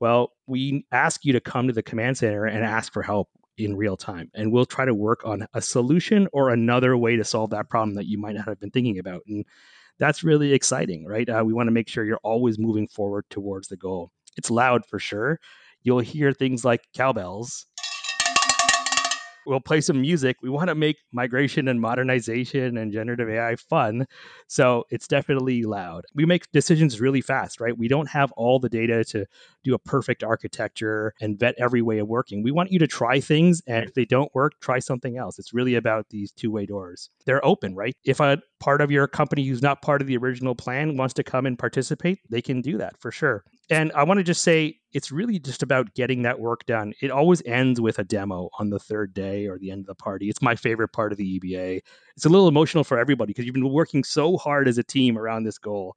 well, 0.00 0.32
we 0.46 0.84
ask 0.92 1.24
you 1.24 1.32
to 1.32 1.40
come 1.40 1.66
to 1.66 1.72
the 1.72 1.82
command 1.82 2.18
center 2.18 2.44
and 2.44 2.62
ask 2.62 2.92
for 2.92 3.02
help 3.02 3.30
in 3.56 3.76
real 3.76 3.96
time. 3.96 4.30
And 4.34 4.52
we'll 4.52 4.66
try 4.66 4.84
to 4.84 4.94
work 4.94 5.24
on 5.24 5.46
a 5.54 5.62
solution 5.62 6.28
or 6.32 6.50
another 6.50 6.96
way 6.96 7.16
to 7.16 7.24
solve 7.24 7.50
that 7.50 7.70
problem 7.70 7.94
that 7.94 8.06
you 8.06 8.18
might 8.18 8.34
not 8.34 8.48
have 8.48 8.60
been 8.60 8.70
thinking 8.70 8.98
about. 8.98 9.22
And 9.26 9.44
that's 10.02 10.24
really 10.24 10.52
exciting, 10.52 11.06
right? 11.06 11.28
Uh, 11.28 11.44
we 11.46 11.52
want 11.52 11.68
to 11.68 11.72
make 11.72 11.88
sure 11.88 12.04
you're 12.04 12.18
always 12.24 12.58
moving 12.58 12.88
forward 12.88 13.24
towards 13.30 13.68
the 13.68 13.76
goal. 13.76 14.10
It's 14.36 14.50
loud 14.50 14.84
for 14.84 14.98
sure. 14.98 15.38
You'll 15.84 16.00
hear 16.00 16.32
things 16.32 16.64
like 16.64 16.80
cowbells 16.92 17.66
we'll 19.46 19.60
play 19.60 19.80
some 19.80 20.00
music. 20.00 20.36
We 20.42 20.50
want 20.50 20.68
to 20.68 20.74
make 20.74 20.98
migration 21.12 21.68
and 21.68 21.80
modernization 21.80 22.76
and 22.76 22.92
generative 22.92 23.28
AI 23.28 23.56
fun. 23.56 24.06
So 24.46 24.84
it's 24.90 25.08
definitely 25.08 25.62
loud. 25.62 26.04
We 26.14 26.26
make 26.26 26.50
decisions 26.52 27.00
really 27.00 27.20
fast, 27.20 27.60
right? 27.60 27.76
We 27.76 27.88
don't 27.88 28.08
have 28.08 28.32
all 28.32 28.58
the 28.58 28.68
data 28.68 29.04
to 29.04 29.26
do 29.64 29.74
a 29.74 29.78
perfect 29.78 30.22
architecture 30.22 31.14
and 31.20 31.38
vet 31.38 31.54
every 31.58 31.82
way 31.82 31.98
of 31.98 32.08
working. 32.08 32.42
We 32.42 32.50
want 32.50 32.72
you 32.72 32.78
to 32.80 32.86
try 32.86 33.20
things. 33.20 33.62
And 33.66 33.84
if 33.84 33.94
they 33.94 34.04
don't 34.04 34.34
work, 34.34 34.54
try 34.60 34.78
something 34.78 35.16
else. 35.16 35.38
It's 35.38 35.54
really 35.54 35.74
about 35.74 36.08
these 36.10 36.32
two 36.32 36.50
way 36.50 36.66
doors. 36.66 37.10
They're 37.26 37.44
open, 37.44 37.74
right? 37.74 37.96
If 38.04 38.20
a 38.20 38.42
part 38.60 38.80
of 38.80 38.90
your 38.90 39.06
company 39.06 39.44
who's 39.44 39.62
not 39.62 39.82
part 39.82 40.00
of 40.00 40.06
the 40.06 40.16
original 40.16 40.54
plan 40.54 40.96
wants 40.96 41.14
to 41.14 41.24
come 41.24 41.46
and 41.46 41.58
participate, 41.58 42.20
they 42.28 42.42
can 42.42 42.60
do 42.60 42.78
that 42.78 42.96
for 42.98 43.10
sure. 43.10 43.44
And 43.72 43.90
I 43.94 44.02
want 44.04 44.18
to 44.18 44.24
just 44.24 44.42
say 44.42 44.78
it's 44.92 45.10
really 45.10 45.38
just 45.38 45.62
about 45.62 45.94
getting 45.94 46.20
that 46.22 46.38
work 46.38 46.66
done. 46.66 46.92
It 47.00 47.10
always 47.10 47.42
ends 47.46 47.80
with 47.80 47.98
a 47.98 48.04
demo 48.04 48.50
on 48.58 48.68
the 48.68 48.78
third 48.78 49.14
day 49.14 49.46
or 49.46 49.58
the 49.58 49.70
end 49.70 49.80
of 49.80 49.86
the 49.86 49.94
party. 49.94 50.28
It's 50.28 50.42
my 50.42 50.54
favorite 50.54 50.88
part 50.88 51.10
of 51.10 51.16
the 51.16 51.40
EBA. 51.40 51.80
It's 52.14 52.26
a 52.26 52.28
little 52.28 52.48
emotional 52.48 52.84
for 52.84 52.98
everybody 52.98 53.30
because 53.30 53.46
you've 53.46 53.54
been 53.54 53.72
working 53.72 54.04
so 54.04 54.36
hard 54.36 54.68
as 54.68 54.76
a 54.76 54.82
team 54.82 55.16
around 55.16 55.44
this 55.44 55.56
goal. 55.56 55.96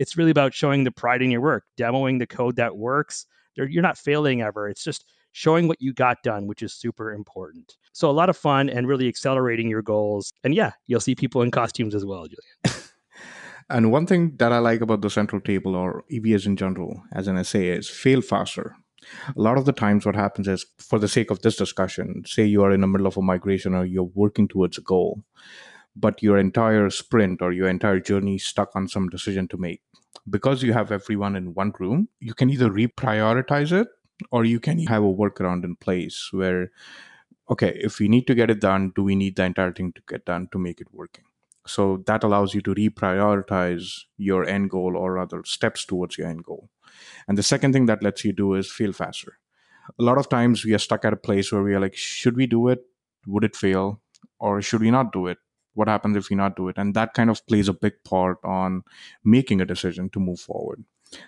It's 0.00 0.16
really 0.16 0.32
about 0.32 0.52
showing 0.52 0.82
the 0.82 0.90
pride 0.90 1.22
in 1.22 1.30
your 1.30 1.42
work, 1.42 1.62
demoing 1.78 2.18
the 2.18 2.26
code 2.26 2.56
that 2.56 2.76
works. 2.76 3.24
You're 3.54 3.82
not 3.82 3.98
failing 3.98 4.42
ever. 4.42 4.68
It's 4.68 4.82
just 4.82 5.04
showing 5.30 5.68
what 5.68 5.80
you 5.80 5.92
got 5.92 6.24
done, 6.24 6.48
which 6.48 6.60
is 6.60 6.74
super 6.74 7.12
important. 7.12 7.76
So 7.92 8.10
a 8.10 8.12
lot 8.12 8.30
of 8.30 8.36
fun 8.36 8.68
and 8.68 8.88
really 8.88 9.06
accelerating 9.06 9.68
your 9.68 9.82
goals. 9.82 10.32
And 10.42 10.56
yeah, 10.56 10.72
you'll 10.88 10.98
see 10.98 11.14
people 11.14 11.42
in 11.42 11.52
costumes 11.52 11.94
as 11.94 12.04
well, 12.04 12.26
Jillian. 12.26 12.80
And 13.70 13.90
one 13.90 14.06
thing 14.06 14.36
that 14.36 14.52
I 14.52 14.58
like 14.58 14.80
about 14.80 15.02
the 15.02 15.10
central 15.10 15.40
table 15.40 15.74
or 15.74 16.04
EBAs 16.10 16.46
in 16.46 16.56
general 16.56 17.02
as 17.12 17.28
an 17.28 17.42
SA 17.44 17.58
is 17.58 17.88
fail 17.88 18.20
faster. 18.20 18.76
A 19.36 19.40
lot 19.40 19.58
of 19.58 19.64
the 19.64 19.72
times, 19.72 20.06
what 20.06 20.14
happens 20.14 20.46
is, 20.46 20.64
for 20.78 20.98
the 20.98 21.08
sake 21.08 21.30
of 21.30 21.42
this 21.42 21.56
discussion, 21.56 22.22
say 22.26 22.44
you 22.44 22.62
are 22.62 22.70
in 22.70 22.82
the 22.82 22.86
middle 22.86 23.06
of 23.06 23.16
a 23.16 23.22
migration 23.22 23.74
or 23.74 23.84
you're 23.84 24.10
working 24.14 24.46
towards 24.46 24.78
a 24.78 24.82
goal, 24.82 25.24
but 25.96 26.22
your 26.22 26.38
entire 26.38 26.88
sprint 26.90 27.42
or 27.42 27.52
your 27.52 27.68
entire 27.68 27.98
journey 27.98 28.38
stuck 28.38 28.74
on 28.76 28.88
some 28.88 29.08
decision 29.08 29.48
to 29.48 29.56
make. 29.56 29.82
Because 30.28 30.62
you 30.62 30.72
have 30.72 30.92
everyone 30.92 31.34
in 31.34 31.54
one 31.54 31.72
room, 31.80 32.08
you 32.20 32.34
can 32.34 32.48
either 32.50 32.70
reprioritize 32.70 33.72
it 33.72 33.88
or 34.30 34.44
you 34.44 34.60
can 34.60 34.78
have 34.86 35.02
a 35.02 35.06
workaround 35.12 35.64
in 35.64 35.74
place 35.74 36.28
where, 36.30 36.70
okay, 37.50 37.72
if 37.82 37.98
we 37.98 38.06
need 38.08 38.26
to 38.28 38.34
get 38.34 38.50
it 38.50 38.60
done, 38.60 38.92
do 38.94 39.02
we 39.02 39.16
need 39.16 39.34
the 39.34 39.44
entire 39.44 39.72
thing 39.72 39.92
to 39.94 40.02
get 40.06 40.24
done 40.24 40.48
to 40.52 40.58
make 40.58 40.80
it 40.80 40.88
working? 40.92 41.24
So 41.66 42.02
that 42.06 42.24
allows 42.24 42.54
you 42.54 42.60
to 42.62 42.74
reprioritize 42.74 44.00
your 44.16 44.44
end 44.44 44.70
goal 44.70 44.96
or 44.96 45.18
other 45.18 45.42
steps 45.44 45.84
towards 45.84 46.18
your 46.18 46.28
end 46.28 46.44
goal. 46.44 46.68
And 47.28 47.38
the 47.38 47.42
second 47.42 47.72
thing 47.72 47.86
that 47.86 48.02
lets 48.02 48.24
you 48.24 48.32
do 48.32 48.54
is 48.54 48.70
fail 48.70 48.92
faster. 48.92 49.38
A 49.98 50.02
lot 50.02 50.18
of 50.18 50.28
times 50.28 50.64
we 50.64 50.74
are 50.74 50.78
stuck 50.78 51.04
at 51.04 51.12
a 51.12 51.16
place 51.16 51.52
where 51.52 51.62
we 51.62 51.74
are 51.74 51.80
like, 51.80 51.96
should 51.96 52.36
we 52.36 52.46
do 52.46 52.68
it? 52.68 52.84
Would 53.26 53.44
it 53.44 53.56
fail? 53.56 54.00
Or 54.38 54.60
should 54.60 54.80
we 54.80 54.90
not 54.90 55.12
do 55.12 55.26
it? 55.26 55.38
What 55.74 55.88
happens 55.88 56.16
if 56.16 56.28
we 56.28 56.36
not 56.36 56.56
do 56.56 56.68
it? 56.68 56.76
And 56.76 56.94
that 56.94 57.14
kind 57.14 57.30
of 57.30 57.46
plays 57.46 57.68
a 57.68 57.72
big 57.72 57.94
part 58.04 58.38
on 58.44 58.82
making 59.24 59.60
a 59.60 59.64
decision 59.64 60.10
to 60.10 60.20
move 60.20 60.40
forward. 60.40 60.84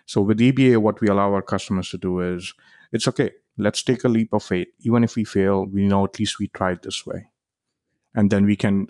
So 0.07 0.21
with 0.21 0.39
EBA, 0.39 0.79
what 0.79 1.01
we 1.01 1.09
allow 1.09 1.33
our 1.33 1.43
customers 1.43 1.91
to 1.91 1.99
do 1.99 2.21
is 2.21 2.55
it's 2.93 3.09
okay. 3.09 3.33
Let's 3.57 3.83
take 3.83 4.05
a 4.05 4.09
leap 4.09 4.33
of 4.33 4.43
faith. 4.43 4.69
Even 4.81 5.05
if 5.05 5.17
we 5.17 5.25
fail, 5.25 5.67
we 5.67 5.87
know 5.87 6.05
at 6.05 6.19
least 6.19 6.39
we 6.39 6.49
tried 6.49 6.83
this 6.83 7.07
way. 7.07 7.29
And 8.15 8.31
then 8.31 8.45
we 8.45 8.57
can 8.57 8.89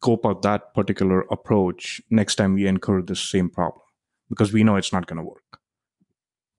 scope 0.00 0.26
out 0.26 0.42
that 0.42 0.74
particular 0.74 1.22
approach 1.30 2.00
next 2.10 2.36
time 2.36 2.54
we 2.54 2.66
incur 2.66 3.02
the 3.02 3.16
same 3.16 3.48
problem 3.48 3.82
because 4.28 4.52
we 4.52 4.64
know 4.64 4.76
it's 4.76 4.92
not 4.92 5.06
going 5.06 5.18
to 5.18 5.22
work. 5.22 5.60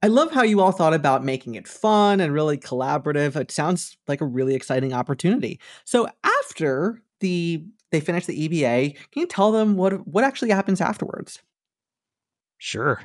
I 0.03 0.08
love 0.08 0.32
how 0.32 0.44
you 0.44 0.62
all 0.62 0.72
thought 0.72 0.94
about 0.94 1.25
making 1.25 1.56
it 1.56 1.67
fun 1.67 2.20
and 2.20 2.32
really 2.32 2.58
collaborative. 2.58 3.36
It 3.36 3.51
sounds 3.51 3.98
like 4.08 4.22
a 4.22 4.25
really 4.25 4.53
exciting 4.53 4.94
opportunity. 4.94 5.60
So 5.86 6.08
after 6.24 7.01
the 7.20 7.63
they 7.91 8.00
finish 8.01 8.25
the 8.25 8.48
EBA, 8.48 8.96
can 9.12 9.22
you 9.22 9.27
tell 9.27 9.51
them 9.51 9.75
what 9.75 10.08
what 10.08 10.24
actually 10.24 10.51
happens 10.51 10.82
afterwards? 10.82 11.41
Sure. 12.58 13.01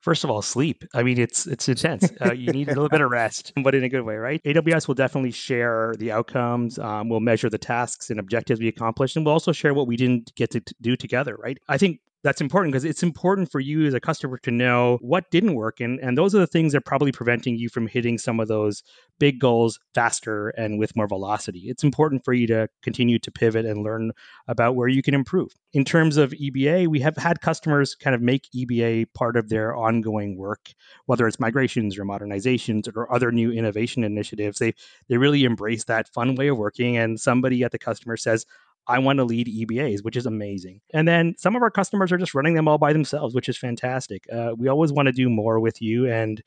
First 0.00 0.24
of 0.24 0.30
all, 0.30 0.42
sleep. 0.42 0.84
I 0.94 1.02
mean, 1.02 1.18
it's 1.18 1.46
it's 1.46 1.68
intense. 1.68 2.10
Uh, 2.20 2.32
you 2.32 2.52
need 2.52 2.68
a 2.68 2.72
little 2.72 2.88
bit 2.88 3.00
of 3.00 3.10
rest, 3.10 3.52
but 3.62 3.74
in 3.74 3.84
a 3.84 3.88
good 3.88 4.02
way, 4.02 4.16
right? 4.16 4.42
AWS 4.42 4.88
will 4.88 4.94
definitely 4.94 5.30
share 5.30 5.94
the 5.98 6.10
outcomes. 6.10 6.78
Um, 6.78 7.08
we'll 7.08 7.20
measure 7.20 7.48
the 7.48 7.58
tasks 7.58 8.10
and 8.10 8.18
objectives 8.18 8.60
we 8.60 8.66
accomplished, 8.66 9.16
and 9.16 9.24
we'll 9.24 9.34
also 9.34 9.52
share 9.52 9.72
what 9.72 9.86
we 9.86 9.96
didn't 9.96 10.34
get 10.34 10.50
to 10.50 10.62
do 10.80 10.96
together, 10.96 11.36
right? 11.36 11.58
I 11.68 11.78
think 11.78 12.00
that's 12.24 12.40
important 12.40 12.72
because 12.72 12.84
it's 12.84 13.02
important 13.02 13.50
for 13.50 13.60
you 13.60 13.86
as 13.86 13.94
a 13.94 14.00
customer 14.00 14.38
to 14.38 14.50
know 14.50 14.98
what 15.00 15.30
didn't 15.30 15.54
work 15.54 15.80
and 15.80 16.00
and 16.00 16.18
those 16.18 16.34
are 16.34 16.38
the 16.38 16.46
things 16.46 16.72
that 16.72 16.78
are 16.78 16.82
probably 16.82 17.12
preventing 17.12 17.56
you 17.56 17.68
from 17.68 17.86
hitting 17.86 18.18
some 18.18 18.40
of 18.40 18.48
those 18.48 18.82
big 19.18 19.38
goals 19.38 19.78
faster 19.94 20.48
and 20.50 20.78
with 20.78 20.94
more 20.96 21.08
velocity. 21.08 21.64
It's 21.66 21.84
important 21.84 22.24
for 22.24 22.32
you 22.32 22.46
to 22.48 22.68
continue 22.82 23.18
to 23.20 23.30
pivot 23.30 23.66
and 23.66 23.82
learn 23.82 24.12
about 24.46 24.76
where 24.76 24.88
you 24.88 25.02
can 25.02 25.14
improve. 25.14 25.52
In 25.72 25.84
terms 25.84 26.16
of 26.16 26.32
EBA 26.32 26.88
we 26.88 27.00
have 27.00 27.16
had 27.16 27.40
customers 27.40 27.94
kind 27.94 28.14
of 28.14 28.22
make 28.22 28.48
EBA 28.54 29.06
part 29.14 29.36
of 29.36 29.48
their 29.48 29.76
ongoing 29.76 30.36
work 30.36 30.70
whether 31.06 31.26
it's 31.26 31.40
migrations 31.40 31.98
or 31.98 32.04
modernizations 32.04 32.94
or 32.94 33.12
other 33.12 33.30
new 33.30 33.52
innovation 33.52 34.02
initiatives. 34.02 34.58
They 34.58 34.74
they 35.08 35.18
really 35.18 35.44
embrace 35.44 35.84
that 35.84 36.08
fun 36.08 36.34
way 36.34 36.48
of 36.48 36.58
working 36.58 36.96
and 36.96 37.20
somebody 37.20 37.62
at 37.62 37.70
the 37.70 37.78
customer 37.78 38.16
says 38.16 38.44
I 38.88 38.98
want 38.98 39.18
to 39.18 39.24
lead 39.24 39.46
EBAs, 39.46 40.02
which 40.02 40.16
is 40.16 40.24
amazing. 40.24 40.80
And 40.94 41.06
then 41.06 41.34
some 41.36 41.54
of 41.54 41.62
our 41.62 41.70
customers 41.70 42.10
are 42.10 42.16
just 42.18 42.34
running 42.34 42.54
them 42.54 42.66
all 42.66 42.78
by 42.78 42.92
themselves, 42.92 43.34
which 43.34 43.48
is 43.48 43.58
fantastic. 43.58 44.24
Uh, 44.32 44.52
we 44.56 44.68
always 44.68 44.92
want 44.92 45.06
to 45.06 45.12
do 45.12 45.28
more 45.28 45.60
with 45.60 45.82
you, 45.82 46.10
and 46.10 46.42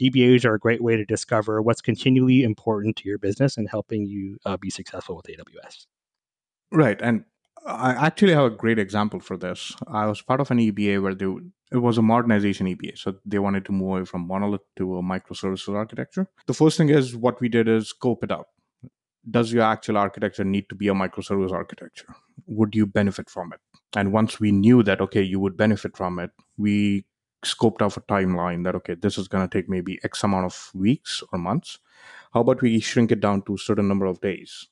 EBAs 0.00 0.44
are 0.44 0.54
a 0.54 0.58
great 0.58 0.82
way 0.82 0.96
to 0.96 1.04
discover 1.04 1.62
what's 1.62 1.80
continually 1.80 2.42
important 2.42 2.96
to 2.96 3.08
your 3.08 3.18
business 3.18 3.56
and 3.56 3.68
helping 3.68 4.04
you 4.04 4.36
uh, 4.44 4.56
be 4.56 4.68
successful 4.68 5.16
with 5.16 5.26
AWS. 5.26 5.86
Right. 6.70 7.00
And 7.00 7.24
I 7.64 7.92
actually 7.92 8.34
have 8.34 8.44
a 8.44 8.50
great 8.50 8.78
example 8.78 9.20
for 9.20 9.36
this. 9.36 9.74
I 9.88 10.06
was 10.06 10.20
part 10.20 10.40
of 10.40 10.50
an 10.50 10.58
EBA 10.58 11.02
where 11.02 11.14
they, 11.14 11.26
it 11.72 11.78
was 11.78 11.96
a 11.96 12.02
modernization 12.02 12.66
EBA. 12.66 12.98
So 12.98 13.14
they 13.24 13.38
wanted 13.38 13.64
to 13.64 13.72
move 13.72 13.88
away 13.88 14.04
from 14.04 14.26
monolith 14.26 14.60
to 14.76 14.98
a 14.98 15.02
microservices 15.02 15.74
architecture. 15.74 16.28
The 16.46 16.54
first 16.54 16.76
thing 16.76 16.90
is 16.90 17.16
what 17.16 17.40
we 17.40 17.48
did 17.48 17.68
is 17.68 17.88
scope 17.88 18.22
it 18.22 18.30
out 18.30 18.48
does 19.30 19.52
your 19.52 19.64
actual 19.64 19.96
architecture 19.96 20.44
need 20.44 20.68
to 20.68 20.74
be 20.74 20.88
a 20.88 20.94
microservice 20.94 21.52
architecture? 21.52 22.14
Would 22.46 22.74
you 22.74 22.86
benefit 22.86 23.28
from 23.28 23.52
it? 23.52 23.60
And 23.96 24.12
once 24.12 24.38
we 24.38 24.52
knew 24.52 24.82
that, 24.82 25.00
okay, 25.00 25.22
you 25.22 25.40
would 25.40 25.56
benefit 25.56 25.96
from 25.96 26.18
it, 26.18 26.30
we 26.56 27.04
scoped 27.44 27.82
out 27.82 27.96
a 27.96 28.00
timeline 28.00 28.64
that, 28.64 28.74
okay, 28.76 28.94
this 28.94 29.18
is 29.18 29.28
going 29.28 29.48
to 29.48 29.58
take 29.58 29.68
maybe 29.68 29.98
X 30.04 30.22
amount 30.24 30.46
of 30.46 30.70
weeks 30.74 31.22
or 31.32 31.38
months. 31.38 31.78
How 32.32 32.40
about 32.40 32.62
we 32.62 32.78
shrink 32.80 33.12
it 33.12 33.20
down 33.20 33.42
to 33.42 33.54
a 33.54 33.58
certain 33.58 33.88
number 33.88 34.06
of 34.06 34.20
days? 34.20 34.66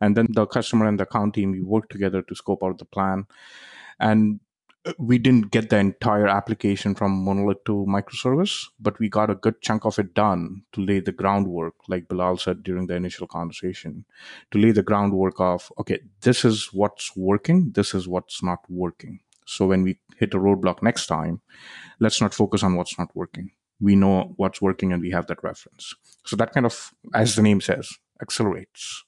And 0.00 0.16
then 0.16 0.26
the 0.30 0.46
customer 0.46 0.86
and 0.86 0.98
the 0.98 1.04
account 1.04 1.34
team, 1.34 1.52
we 1.52 1.62
work 1.62 1.88
together 1.88 2.22
to 2.22 2.34
scope 2.34 2.62
out 2.62 2.78
the 2.78 2.84
plan. 2.84 3.26
And 3.98 4.40
we 4.98 5.18
didn't 5.18 5.50
get 5.50 5.70
the 5.70 5.78
entire 5.78 6.28
application 6.28 6.94
from 6.94 7.24
monolith 7.24 7.64
to 7.64 7.84
microservice, 7.88 8.66
but 8.78 8.98
we 8.98 9.08
got 9.08 9.30
a 9.30 9.34
good 9.34 9.60
chunk 9.60 9.84
of 9.84 9.98
it 9.98 10.14
done 10.14 10.62
to 10.72 10.80
lay 10.80 11.00
the 11.00 11.12
groundwork, 11.12 11.74
like 11.88 12.08
Bilal 12.08 12.36
said 12.36 12.62
during 12.62 12.86
the 12.86 12.94
initial 12.94 13.26
conversation, 13.26 14.04
to 14.50 14.58
lay 14.58 14.72
the 14.72 14.82
groundwork 14.82 15.40
of, 15.40 15.72
okay, 15.78 16.00
this 16.22 16.44
is 16.44 16.70
what's 16.72 17.16
working, 17.16 17.72
this 17.72 17.94
is 17.94 18.06
what's 18.06 18.42
not 18.42 18.60
working. 18.68 19.20
So 19.46 19.66
when 19.66 19.82
we 19.82 19.98
hit 20.16 20.34
a 20.34 20.38
roadblock 20.38 20.82
next 20.82 21.06
time, 21.06 21.40
let's 22.00 22.20
not 22.20 22.34
focus 22.34 22.62
on 22.62 22.76
what's 22.76 22.98
not 22.98 23.14
working. 23.14 23.50
We 23.80 23.96
know 23.96 24.34
what's 24.36 24.62
working 24.62 24.92
and 24.92 25.02
we 25.02 25.10
have 25.10 25.26
that 25.28 25.42
reference. 25.42 25.94
So 26.24 26.36
that 26.36 26.52
kind 26.52 26.66
of, 26.66 26.92
as 27.14 27.36
the 27.36 27.42
name 27.42 27.60
says, 27.60 27.92
accelerates 28.20 29.04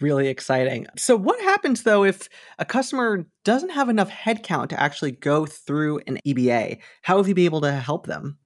really 0.00 0.28
exciting. 0.28 0.86
So, 0.96 1.16
what 1.16 1.40
happens 1.40 1.82
though 1.82 2.04
if 2.04 2.28
a 2.58 2.64
customer 2.64 3.26
doesn't 3.44 3.70
have 3.70 3.88
enough 3.88 4.10
headcount 4.10 4.68
to 4.70 4.80
actually 4.80 5.12
go 5.12 5.46
through 5.46 6.00
an 6.06 6.18
EBA? 6.26 6.78
How 7.02 7.16
have 7.16 7.28
you 7.28 7.34
been 7.34 7.44
able 7.44 7.60
to 7.62 7.72
help 7.72 8.06
them? 8.06 8.38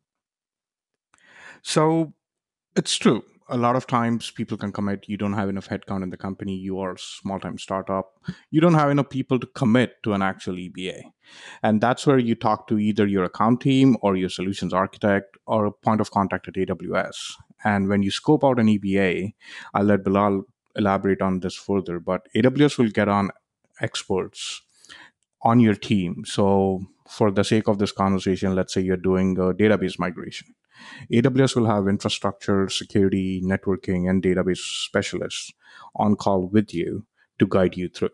So, 1.62 2.14
it's 2.76 2.97
true. 2.97 3.23
A 3.49 3.56
lot 3.56 3.76
of 3.76 3.87
times 3.87 4.30
people 4.30 4.56
can 4.56 4.73
commit, 4.73 5.04
you 5.09 5.18
don't 5.18 5.35
have 5.35 5.50
enough 5.50 5.68
headcount 5.68 6.02
in 6.02 6.09
the 6.09 6.16
company, 6.16 6.56
you 6.56 6.78
are 6.78 6.94
a 6.94 6.99
small 6.99 7.38
time 7.38 7.59
startup, 7.59 8.18
you 8.50 8.62
don't 8.62 8.75
have 8.75 8.88
enough 8.88 9.11
people 9.11 9.38
to 9.38 9.47
commit 9.49 10.02
to 10.04 10.14
an 10.14 10.23
actual 10.23 10.54
EBA. 10.54 11.02
And 11.62 11.80
that's 11.80 12.06
where 12.06 12.18
you 12.18 12.35
talk 12.35 12.66
to 12.68 12.78
either 12.78 13.06
your 13.06 13.25
account 13.25 13.61
team 13.61 13.97
or 14.00 14.16
your 14.16 14.30
solutions 14.30 14.73
architect 14.73 15.37
or 15.47 15.66
a 15.66 15.73
point 15.73 16.00
of 16.00 16.11
contact 16.11 16.49
at 16.49 16.54
AWS. 16.54 17.35
And 17.64 17.88
when 17.88 18.02
you 18.02 18.11
scope 18.11 18.44
out 18.44 18.59
an 18.59 18.68
EBA, 18.68 19.35
I'll 19.75 19.85
let 19.85 20.04
Bilal 20.04 20.44
elaborate 20.76 21.23
on 21.23 21.41
this 21.41 21.55
further, 21.55 22.00
but 22.00 22.26
AWS 22.35 22.79
will 22.79 22.88
get 22.88 23.09
on 23.09 23.31
experts 23.81 24.62
on 25.43 25.61
your 25.61 25.75
team. 25.75 26.25
So, 26.25 26.83
for 27.09 27.31
the 27.31 27.45
sake 27.45 27.69
of 27.69 27.79
this 27.79 27.93
conversation, 27.93 28.55
let's 28.55 28.73
say 28.73 28.81
you're 28.81 28.97
doing 28.97 29.37
a 29.38 29.52
database 29.52 29.99
migration. 29.99 30.55
AWS 31.12 31.57
will 31.57 31.67
have 31.67 31.88
infrastructure, 31.88 32.69
security, 32.69 33.43
networking, 33.45 34.09
and 34.09 34.23
database 34.23 34.59
specialists 34.87 35.52
on 35.97 36.17
call 36.17 36.49
with 36.49 36.73
you 36.73 37.07
to 37.38 37.47
guide 37.47 37.76
you 37.76 37.88
through. 37.88 38.11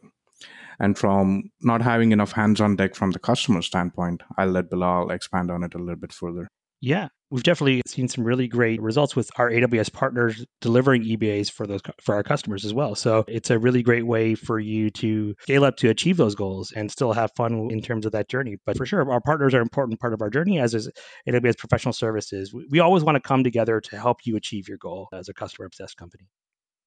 And 0.81 0.97
from 0.97 1.51
not 1.61 1.83
having 1.83 2.13
enough 2.13 2.33
hands 2.33 2.61
on 2.61 2.77
deck 2.77 2.95
from 2.95 3.11
the 3.11 3.19
customer 3.19 3.63
standpoint, 3.63 4.23
I'll 4.37 4.51
let 4.51 4.71
Bilal 4.71 5.11
expand 5.11 5.51
on 5.51 5.65
it 5.65 5.75
a 5.75 5.79
little 5.79 5.97
bit 5.97 6.13
further. 6.13 6.49
Yeah, 6.81 7.09
we've 7.31 7.43
definitely 7.43 7.83
seen 7.87 8.09
some 8.09 8.25
really 8.25 8.47
great 8.47 8.81
results 8.81 9.17
with 9.17 9.31
our 9.37 9.51
AWS 9.51 9.93
partners 9.93 10.47
delivering 10.61 11.03
EBAs 11.03 11.51
for 11.51 11.67
those 11.67 11.81
for 12.01 12.15
our 12.15 12.23
customers 12.23 12.65
as 12.65 12.73
well. 12.73 12.95
So 12.95 13.25
it's 13.27 13.51
a 13.51 13.59
really 13.59 13.83
great 13.83 14.07
way 14.07 14.35
for 14.35 14.61
you 14.61 14.91
to 14.91 15.35
scale 15.41 15.65
up 15.65 15.77
to 15.79 15.89
achieve 15.89 16.17
those 16.17 16.35
goals 16.35 16.73
and 16.73 16.91
still 16.91 17.13
have 17.13 17.33
fun 17.37 17.69
in 17.71 17.83
terms 17.83 18.07
of 18.07 18.13
that 18.13 18.29
journey. 18.29 18.57
But 18.65 18.77
for 18.77 18.87
sure, 18.87 19.11
our 19.11 19.21
partners 19.21 19.55
are 19.55 19.59
an 19.59 19.63
important 19.63 19.99
part 20.01 20.15
of 20.15 20.23
our 20.23 20.31
journey, 20.31 20.61
as 20.61 20.75
is 20.75 20.89
AWS 21.29 21.59
professional 21.59 21.93
services. 21.93 22.55
We 22.71 22.79
always 22.79 23.03
want 23.03 23.17
to 23.17 23.21
come 23.21 23.43
together 23.43 23.81
to 23.81 23.99
help 23.99 24.19
you 24.25 24.37
achieve 24.37 24.69
your 24.69 24.79
goal 24.79 25.09
as 25.13 25.29
a 25.29 25.35
customer 25.35 25.67
obsessed 25.67 25.97
company. 25.97 26.29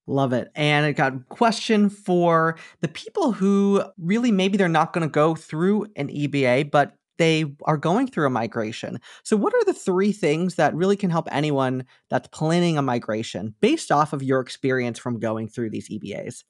Love 0.08 0.32
it. 0.32 0.48
And 0.56 0.84
I 0.84 0.92
got 0.92 1.14
a 1.14 1.20
question 1.28 1.88
for 1.88 2.56
the 2.80 2.88
people 2.88 3.30
who 3.32 3.84
really 3.98 4.32
maybe 4.32 4.56
they're 4.56 4.68
not 4.68 4.92
going 4.92 5.06
to 5.06 5.12
go 5.12 5.36
through 5.36 5.86
an 5.94 6.08
EBA, 6.08 6.72
but 6.72 6.94
they 7.22 7.44
are 7.62 7.76
going 7.76 8.08
through 8.08 8.26
a 8.26 8.30
migration. 8.30 8.98
So, 9.22 9.36
what 9.36 9.54
are 9.54 9.64
the 9.64 9.72
three 9.72 10.10
things 10.10 10.56
that 10.56 10.74
really 10.74 10.96
can 10.96 11.10
help 11.10 11.28
anyone 11.30 11.84
that's 12.10 12.26
planning 12.28 12.76
a 12.76 12.82
migration 12.82 13.54
based 13.60 13.92
off 13.92 14.12
of 14.12 14.24
your 14.24 14.40
experience 14.40 14.98
from 14.98 15.20
going 15.20 15.46
through 15.48 15.70
these 15.70 15.88
EBAs? 15.88 16.42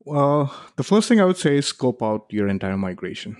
Well, 0.00 0.52
the 0.74 0.82
first 0.82 1.08
thing 1.08 1.20
I 1.20 1.24
would 1.24 1.36
say 1.36 1.58
is 1.58 1.68
scope 1.68 2.02
out 2.02 2.26
your 2.28 2.48
entire 2.48 2.76
migration. 2.76 3.36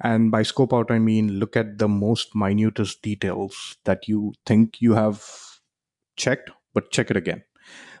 And 0.00 0.30
by 0.30 0.44
scope 0.44 0.72
out, 0.72 0.90
I 0.90 0.98
mean 0.98 1.38
look 1.38 1.56
at 1.56 1.76
the 1.76 1.88
most 1.88 2.34
minutest 2.34 3.02
details 3.02 3.76
that 3.84 4.08
you 4.08 4.32
think 4.46 4.80
you 4.80 4.94
have 4.94 5.22
checked, 6.16 6.50
but 6.72 6.90
check 6.90 7.10
it 7.10 7.18
again. 7.18 7.44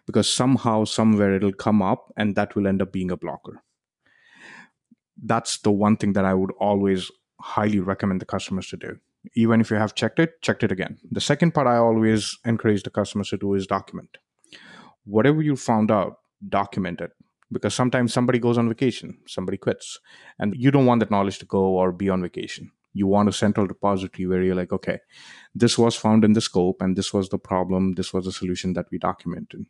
Because 0.06 0.32
somehow, 0.32 0.84
somewhere, 0.84 1.34
it'll 1.34 1.52
come 1.52 1.82
up 1.82 2.10
and 2.16 2.34
that 2.36 2.56
will 2.56 2.66
end 2.66 2.80
up 2.80 2.90
being 2.90 3.10
a 3.10 3.18
blocker. 3.18 3.62
That's 5.22 5.58
the 5.58 5.70
one 5.70 5.98
thing 5.98 6.14
that 6.14 6.24
I 6.24 6.32
would 6.32 6.52
always 6.58 7.10
highly 7.40 7.80
recommend 7.80 8.20
the 8.20 8.26
customers 8.26 8.68
to 8.68 8.76
do. 8.76 8.98
Even 9.34 9.60
if 9.60 9.70
you 9.70 9.76
have 9.76 9.94
checked 9.94 10.18
it, 10.18 10.40
checked 10.40 10.62
it 10.62 10.72
again. 10.72 10.98
The 11.10 11.20
second 11.20 11.52
part 11.52 11.66
I 11.66 11.76
always 11.76 12.38
encourage 12.44 12.82
the 12.82 12.90
customers 12.90 13.28
to 13.30 13.36
do 13.36 13.54
is 13.54 13.66
document. 13.66 14.18
Whatever 15.04 15.42
you 15.42 15.56
found 15.56 15.90
out, 15.90 16.18
document 16.48 17.00
it. 17.00 17.12
Because 17.52 17.74
sometimes 17.74 18.12
somebody 18.12 18.38
goes 18.38 18.58
on 18.58 18.68
vacation, 18.68 19.18
somebody 19.26 19.58
quits, 19.58 19.98
and 20.38 20.54
you 20.56 20.70
don't 20.70 20.86
want 20.86 21.00
that 21.00 21.10
knowledge 21.10 21.38
to 21.40 21.46
go 21.46 21.64
or 21.64 21.90
be 21.90 22.08
on 22.08 22.22
vacation. 22.22 22.70
You 22.92 23.08
want 23.08 23.28
a 23.28 23.32
central 23.32 23.66
repository 23.66 24.26
where 24.26 24.42
you're 24.42 24.54
like, 24.54 24.72
okay, 24.72 25.00
this 25.54 25.76
was 25.76 25.96
found 25.96 26.24
in 26.24 26.32
the 26.32 26.40
scope, 26.40 26.80
and 26.80 26.96
this 26.96 27.12
was 27.12 27.28
the 27.28 27.38
problem, 27.38 27.94
this 27.94 28.12
was 28.12 28.24
the 28.24 28.32
solution 28.32 28.74
that 28.74 28.86
we 28.92 28.98
documented. 28.98 29.66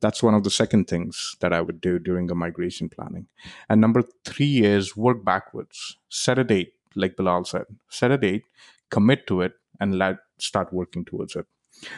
That's 0.00 0.22
one 0.22 0.34
of 0.34 0.42
the 0.42 0.50
second 0.50 0.86
things 0.86 1.36
that 1.40 1.52
I 1.52 1.60
would 1.60 1.82
do 1.82 1.98
during 1.98 2.30
a 2.30 2.34
migration 2.34 2.88
planning. 2.88 3.26
And 3.68 3.80
number 3.80 4.02
three 4.24 4.62
is 4.64 4.96
work 4.96 5.22
backwards. 5.22 5.98
Set 6.08 6.38
a 6.38 6.44
date 6.44 6.72
like 6.94 7.16
Bilal 7.16 7.44
said, 7.44 7.64
set 7.88 8.10
a 8.10 8.18
date, 8.18 8.44
commit 8.90 9.26
to 9.26 9.42
it, 9.42 9.52
and 9.80 9.98
let 9.98 10.16
start 10.38 10.72
working 10.72 11.04
towards 11.04 11.36
it. 11.36 11.46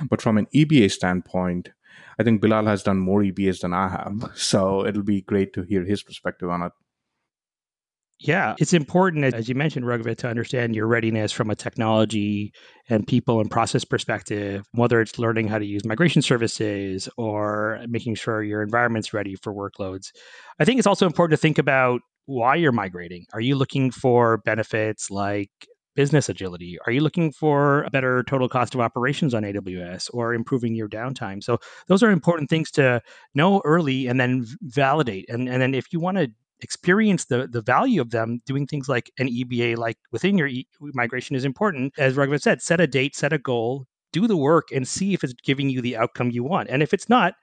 But 0.09 0.21
from 0.21 0.39
an 0.39 0.47
EBA 0.55 0.91
standpoint, 0.91 1.71
I 2.19 2.23
think 2.23 2.41
Bilal 2.41 2.67
has 2.67 2.83
done 2.83 2.99
more 2.99 3.23
EBAs 3.23 3.61
than 3.61 3.73
I 3.73 3.89
have. 3.89 4.31
So 4.37 4.87
it'll 4.87 5.03
be 5.03 5.23
great 5.23 5.53
to 5.55 5.63
hear 5.63 5.85
his 5.85 6.03
perspective 6.03 6.51
on 6.51 6.63
it. 6.63 6.73
Yeah, 8.23 8.55
it's 8.59 8.75
important, 8.75 9.25
as 9.25 9.49
you 9.49 9.55
mentioned, 9.55 9.87
Raghav, 9.87 10.15
to 10.19 10.29
understand 10.29 10.77
your 10.77 10.87
readiness 10.87 11.33
from 11.33 11.49
a 11.49 11.55
technology 11.55 12.53
and 12.91 13.07
people 13.07 13.41
and 13.41 13.51
process 13.51 13.83
perspective, 13.83 14.63
whether 14.73 15.01
it's 15.01 15.19
learning 15.19 15.49
how 15.49 15.59
to 15.59 15.65
use 15.65 15.87
migration 15.87 16.21
services 16.21 17.09
or 17.17 17.81
making 17.89 18.17
sure 18.17 18.43
your 18.43 18.63
environment's 18.63 19.15
ready 19.15 19.37
for 19.37 19.55
workloads. 19.55 20.09
I 20.59 20.67
think 20.67 20.77
it's 20.79 20.87
also 20.87 21.07
important 21.07 21.39
to 21.39 21.41
think 21.41 21.57
about 21.57 22.03
why 22.31 22.55
you're 22.55 22.71
migrating. 22.71 23.27
Are 23.33 23.41
you 23.41 23.57
looking 23.57 23.91
for 23.91 24.39
benefits 24.39 25.11
like 25.11 25.51
business 25.97 26.29
agility? 26.29 26.79
Are 26.87 26.93
you 26.93 27.01
looking 27.01 27.33
for 27.33 27.83
a 27.83 27.91
better 27.91 28.23
total 28.23 28.49
cost 28.49 28.73
of 28.77 28.81
operations 28.81 29.35
on 29.35 29.43
AWS 29.43 30.11
or 30.15 30.33
improving 30.33 30.77
your 30.77 30.89
downtime? 30.89 31.43
So 31.43 31.59
those 31.89 32.05
are 32.05 32.11
important 32.11 32.49
things 32.49 32.71
to 32.73 33.03
know 33.35 33.61
early 33.65 34.07
and 34.07 34.21
then 34.21 34.47
validate. 34.63 35.29
And, 35.29 35.49
and 35.49 35.61
then 35.61 35.75
if 35.75 35.93
you 35.93 35.99
want 35.99 36.19
to 36.19 36.29
experience 36.61 37.25
the, 37.25 37.49
the 37.49 37.63
value 37.63 38.01
of 38.01 38.11
them, 38.11 38.41
doing 38.47 38.65
things 38.65 38.89
like 38.89 39.11
an 39.19 39.29
EBA 39.29 39.77
like 39.77 39.99
within 40.13 40.39
your 40.39 40.47
e- 40.47 40.69
migration 40.81 41.35
is 41.35 41.45
important. 41.45 41.93
As 41.99 42.15
Raghav 42.15 42.41
said, 42.43 42.63
set 42.63 42.81
a 42.81 42.87
date, 42.87 43.17
set 43.17 43.33
a 43.33 43.39
goal, 43.39 43.87
do 44.13 44.29
the 44.29 44.37
work 44.37 44.69
and 44.71 44.87
see 44.87 45.15
if 45.15 45.25
it's 45.25 45.35
giving 45.45 45.69
you 45.69 45.81
the 45.81 45.97
outcome 45.97 46.31
you 46.31 46.45
want. 46.45 46.69
And 46.71 46.81
if 46.81 46.95
it's 46.95 47.09
not, 47.09 47.35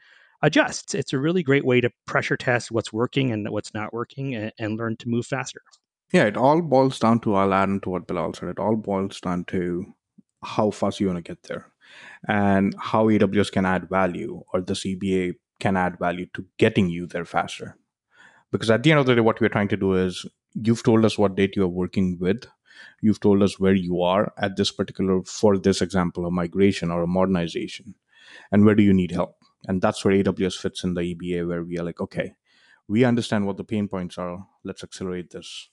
adjust. 0.41 0.95
It's 0.95 1.13
a 1.13 1.19
really 1.19 1.43
great 1.43 1.65
way 1.65 1.81
to 1.81 1.89
pressure 2.05 2.37
test 2.37 2.71
what's 2.71 2.93
working 2.93 3.31
and 3.31 3.49
what's 3.49 3.73
not 3.73 3.93
working 3.93 4.35
and, 4.35 4.51
and 4.59 4.77
learn 4.77 4.97
to 4.97 5.09
move 5.09 5.25
faster. 5.25 5.61
Yeah, 6.13 6.25
it 6.25 6.37
all 6.37 6.61
boils 6.61 6.99
down 6.99 7.19
to, 7.21 7.35
I'll 7.35 7.53
add 7.53 7.69
into 7.69 7.89
what 7.89 8.07
Bilal 8.07 8.33
said, 8.33 8.49
it 8.49 8.59
all 8.59 8.75
boils 8.75 9.19
down 9.19 9.45
to 9.45 9.85
how 10.43 10.71
fast 10.71 10.99
you 10.99 11.07
want 11.07 11.17
to 11.17 11.29
get 11.29 11.43
there 11.43 11.71
and 12.27 12.75
how 12.79 13.07
AWS 13.07 13.51
can 13.51 13.65
add 13.65 13.89
value 13.89 14.43
or 14.53 14.61
the 14.61 14.73
EBA 14.73 15.35
can 15.59 15.75
add 15.75 15.99
value 15.99 16.27
to 16.33 16.45
getting 16.57 16.89
you 16.89 17.07
there 17.07 17.25
faster. 17.25 17.77
Because 18.51 18.69
at 18.69 18.83
the 18.83 18.91
end 18.91 18.99
of 18.99 19.05
the 19.05 19.15
day, 19.15 19.21
what 19.21 19.41
we're 19.41 19.49
trying 19.49 19.67
to 19.69 19.77
do 19.77 19.93
is 19.93 20.25
you've 20.53 20.83
told 20.83 21.03
us 21.03 21.17
what 21.17 21.35
date 21.35 21.55
you're 21.55 21.67
working 21.67 22.17
with. 22.19 22.45
You've 23.01 23.19
told 23.19 23.43
us 23.43 23.59
where 23.59 23.73
you 23.73 24.01
are 24.01 24.31
at 24.37 24.55
this 24.55 24.71
particular, 24.71 25.23
for 25.23 25.57
this 25.57 25.81
example, 25.81 26.25
a 26.25 26.31
migration 26.31 26.91
or 26.91 27.03
a 27.03 27.07
modernization. 27.07 27.95
And 28.51 28.65
where 28.65 28.75
do 28.75 28.83
you 28.83 28.93
need 28.93 29.11
help? 29.11 29.35
And 29.65 29.81
that's 29.81 30.03
where 30.03 30.13
AWS 30.13 30.57
fits 30.57 30.83
in 30.83 30.93
the 30.93 31.01
EBA, 31.01 31.47
where 31.47 31.63
we 31.63 31.77
are 31.79 31.83
like, 31.83 31.99
okay, 31.99 32.33
we 32.87 33.03
understand 33.03 33.45
what 33.45 33.57
the 33.57 33.63
pain 33.63 33.87
points 33.87 34.17
are. 34.17 34.47
Let's 34.63 34.83
accelerate 34.83 35.31
this. 35.31 35.69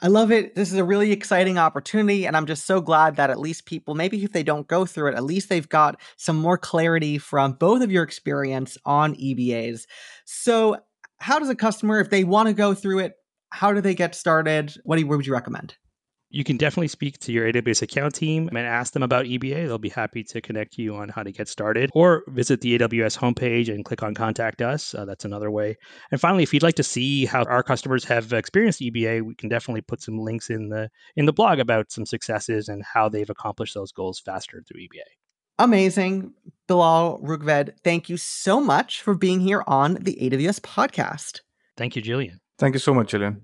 I 0.00 0.08
love 0.08 0.32
it. 0.32 0.56
This 0.56 0.72
is 0.72 0.78
a 0.78 0.84
really 0.84 1.12
exciting 1.12 1.58
opportunity. 1.58 2.26
And 2.26 2.36
I'm 2.36 2.46
just 2.46 2.66
so 2.66 2.80
glad 2.80 3.16
that 3.16 3.30
at 3.30 3.38
least 3.38 3.66
people, 3.66 3.94
maybe 3.94 4.22
if 4.24 4.32
they 4.32 4.42
don't 4.42 4.66
go 4.66 4.84
through 4.84 5.08
it, 5.08 5.14
at 5.14 5.22
least 5.22 5.48
they've 5.48 5.68
got 5.68 6.00
some 6.16 6.36
more 6.36 6.58
clarity 6.58 7.18
from 7.18 7.52
both 7.52 7.82
of 7.82 7.92
your 7.92 8.02
experience 8.02 8.76
on 8.84 9.14
EBAs. 9.14 9.86
So, 10.24 10.78
how 11.18 11.38
does 11.38 11.50
a 11.50 11.54
customer, 11.54 12.00
if 12.00 12.10
they 12.10 12.24
want 12.24 12.48
to 12.48 12.52
go 12.52 12.74
through 12.74 12.98
it, 12.98 13.12
how 13.50 13.72
do 13.72 13.80
they 13.80 13.94
get 13.94 14.16
started? 14.16 14.74
What, 14.82 14.98
do 14.98 15.06
would 15.06 15.24
you 15.24 15.32
recommend? 15.32 15.76
You 16.32 16.44
can 16.44 16.56
definitely 16.56 16.88
speak 16.88 17.18
to 17.18 17.32
your 17.32 17.52
AWS 17.52 17.82
account 17.82 18.14
team 18.14 18.48
and 18.48 18.56
ask 18.56 18.94
them 18.94 19.02
about 19.02 19.26
EBA. 19.26 19.66
They'll 19.66 19.76
be 19.76 19.90
happy 19.90 20.24
to 20.24 20.40
connect 20.40 20.78
you 20.78 20.96
on 20.96 21.10
how 21.10 21.22
to 21.22 21.30
get 21.30 21.46
started 21.46 21.90
or 21.92 22.24
visit 22.28 22.62
the 22.62 22.78
AWS 22.78 23.18
homepage 23.18 23.68
and 23.68 23.84
click 23.84 24.02
on 24.02 24.14
contact 24.14 24.62
us. 24.62 24.94
Uh, 24.94 25.04
that's 25.04 25.26
another 25.26 25.50
way. 25.50 25.76
And 26.10 26.18
finally, 26.18 26.42
if 26.42 26.54
you'd 26.54 26.62
like 26.62 26.76
to 26.76 26.82
see 26.82 27.26
how 27.26 27.44
our 27.44 27.62
customers 27.62 28.02
have 28.04 28.32
experienced 28.32 28.80
EBA, 28.80 29.20
we 29.22 29.34
can 29.34 29.50
definitely 29.50 29.82
put 29.82 30.00
some 30.00 30.18
links 30.18 30.48
in 30.48 30.70
the 30.70 30.88
in 31.16 31.26
the 31.26 31.34
blog 31.34 31.58
about 31.58 31.92
some 31.92 32.06
successes 32.06 32.68
and 32.68 32.82
how 32.82 33.10
they've 33.10 33.28
accomplished 33.28 33.74
those 33.74 33.92
goals 33.92 34.18
faster 34.18 34.62
through 34.66 34.80
EBA. 34.80 35.04
Amazing. 35.58 36.32
Bilal 36.66 37.20
Rughved, 37.22 37.74
thank 37.84 38.08
you 38.08 38.16
so 38.16 38.60
much 38.60 39.02
for 39.02 39.14
being 39.14 39.40
here 39.40 39.62
on 39.66 39.94
the 40.00 40.16
AWS 40.20 40.60
podcast. 40.60 41.40
Thank 41.76 41.94
you, 41.94 42.02
Jillian. 42.02 42.38
Thank 42.58 42.74
you 42.74 42.80
so 42.80 42.94
much, 42.94 43.12
Jillian. 43.12 43.40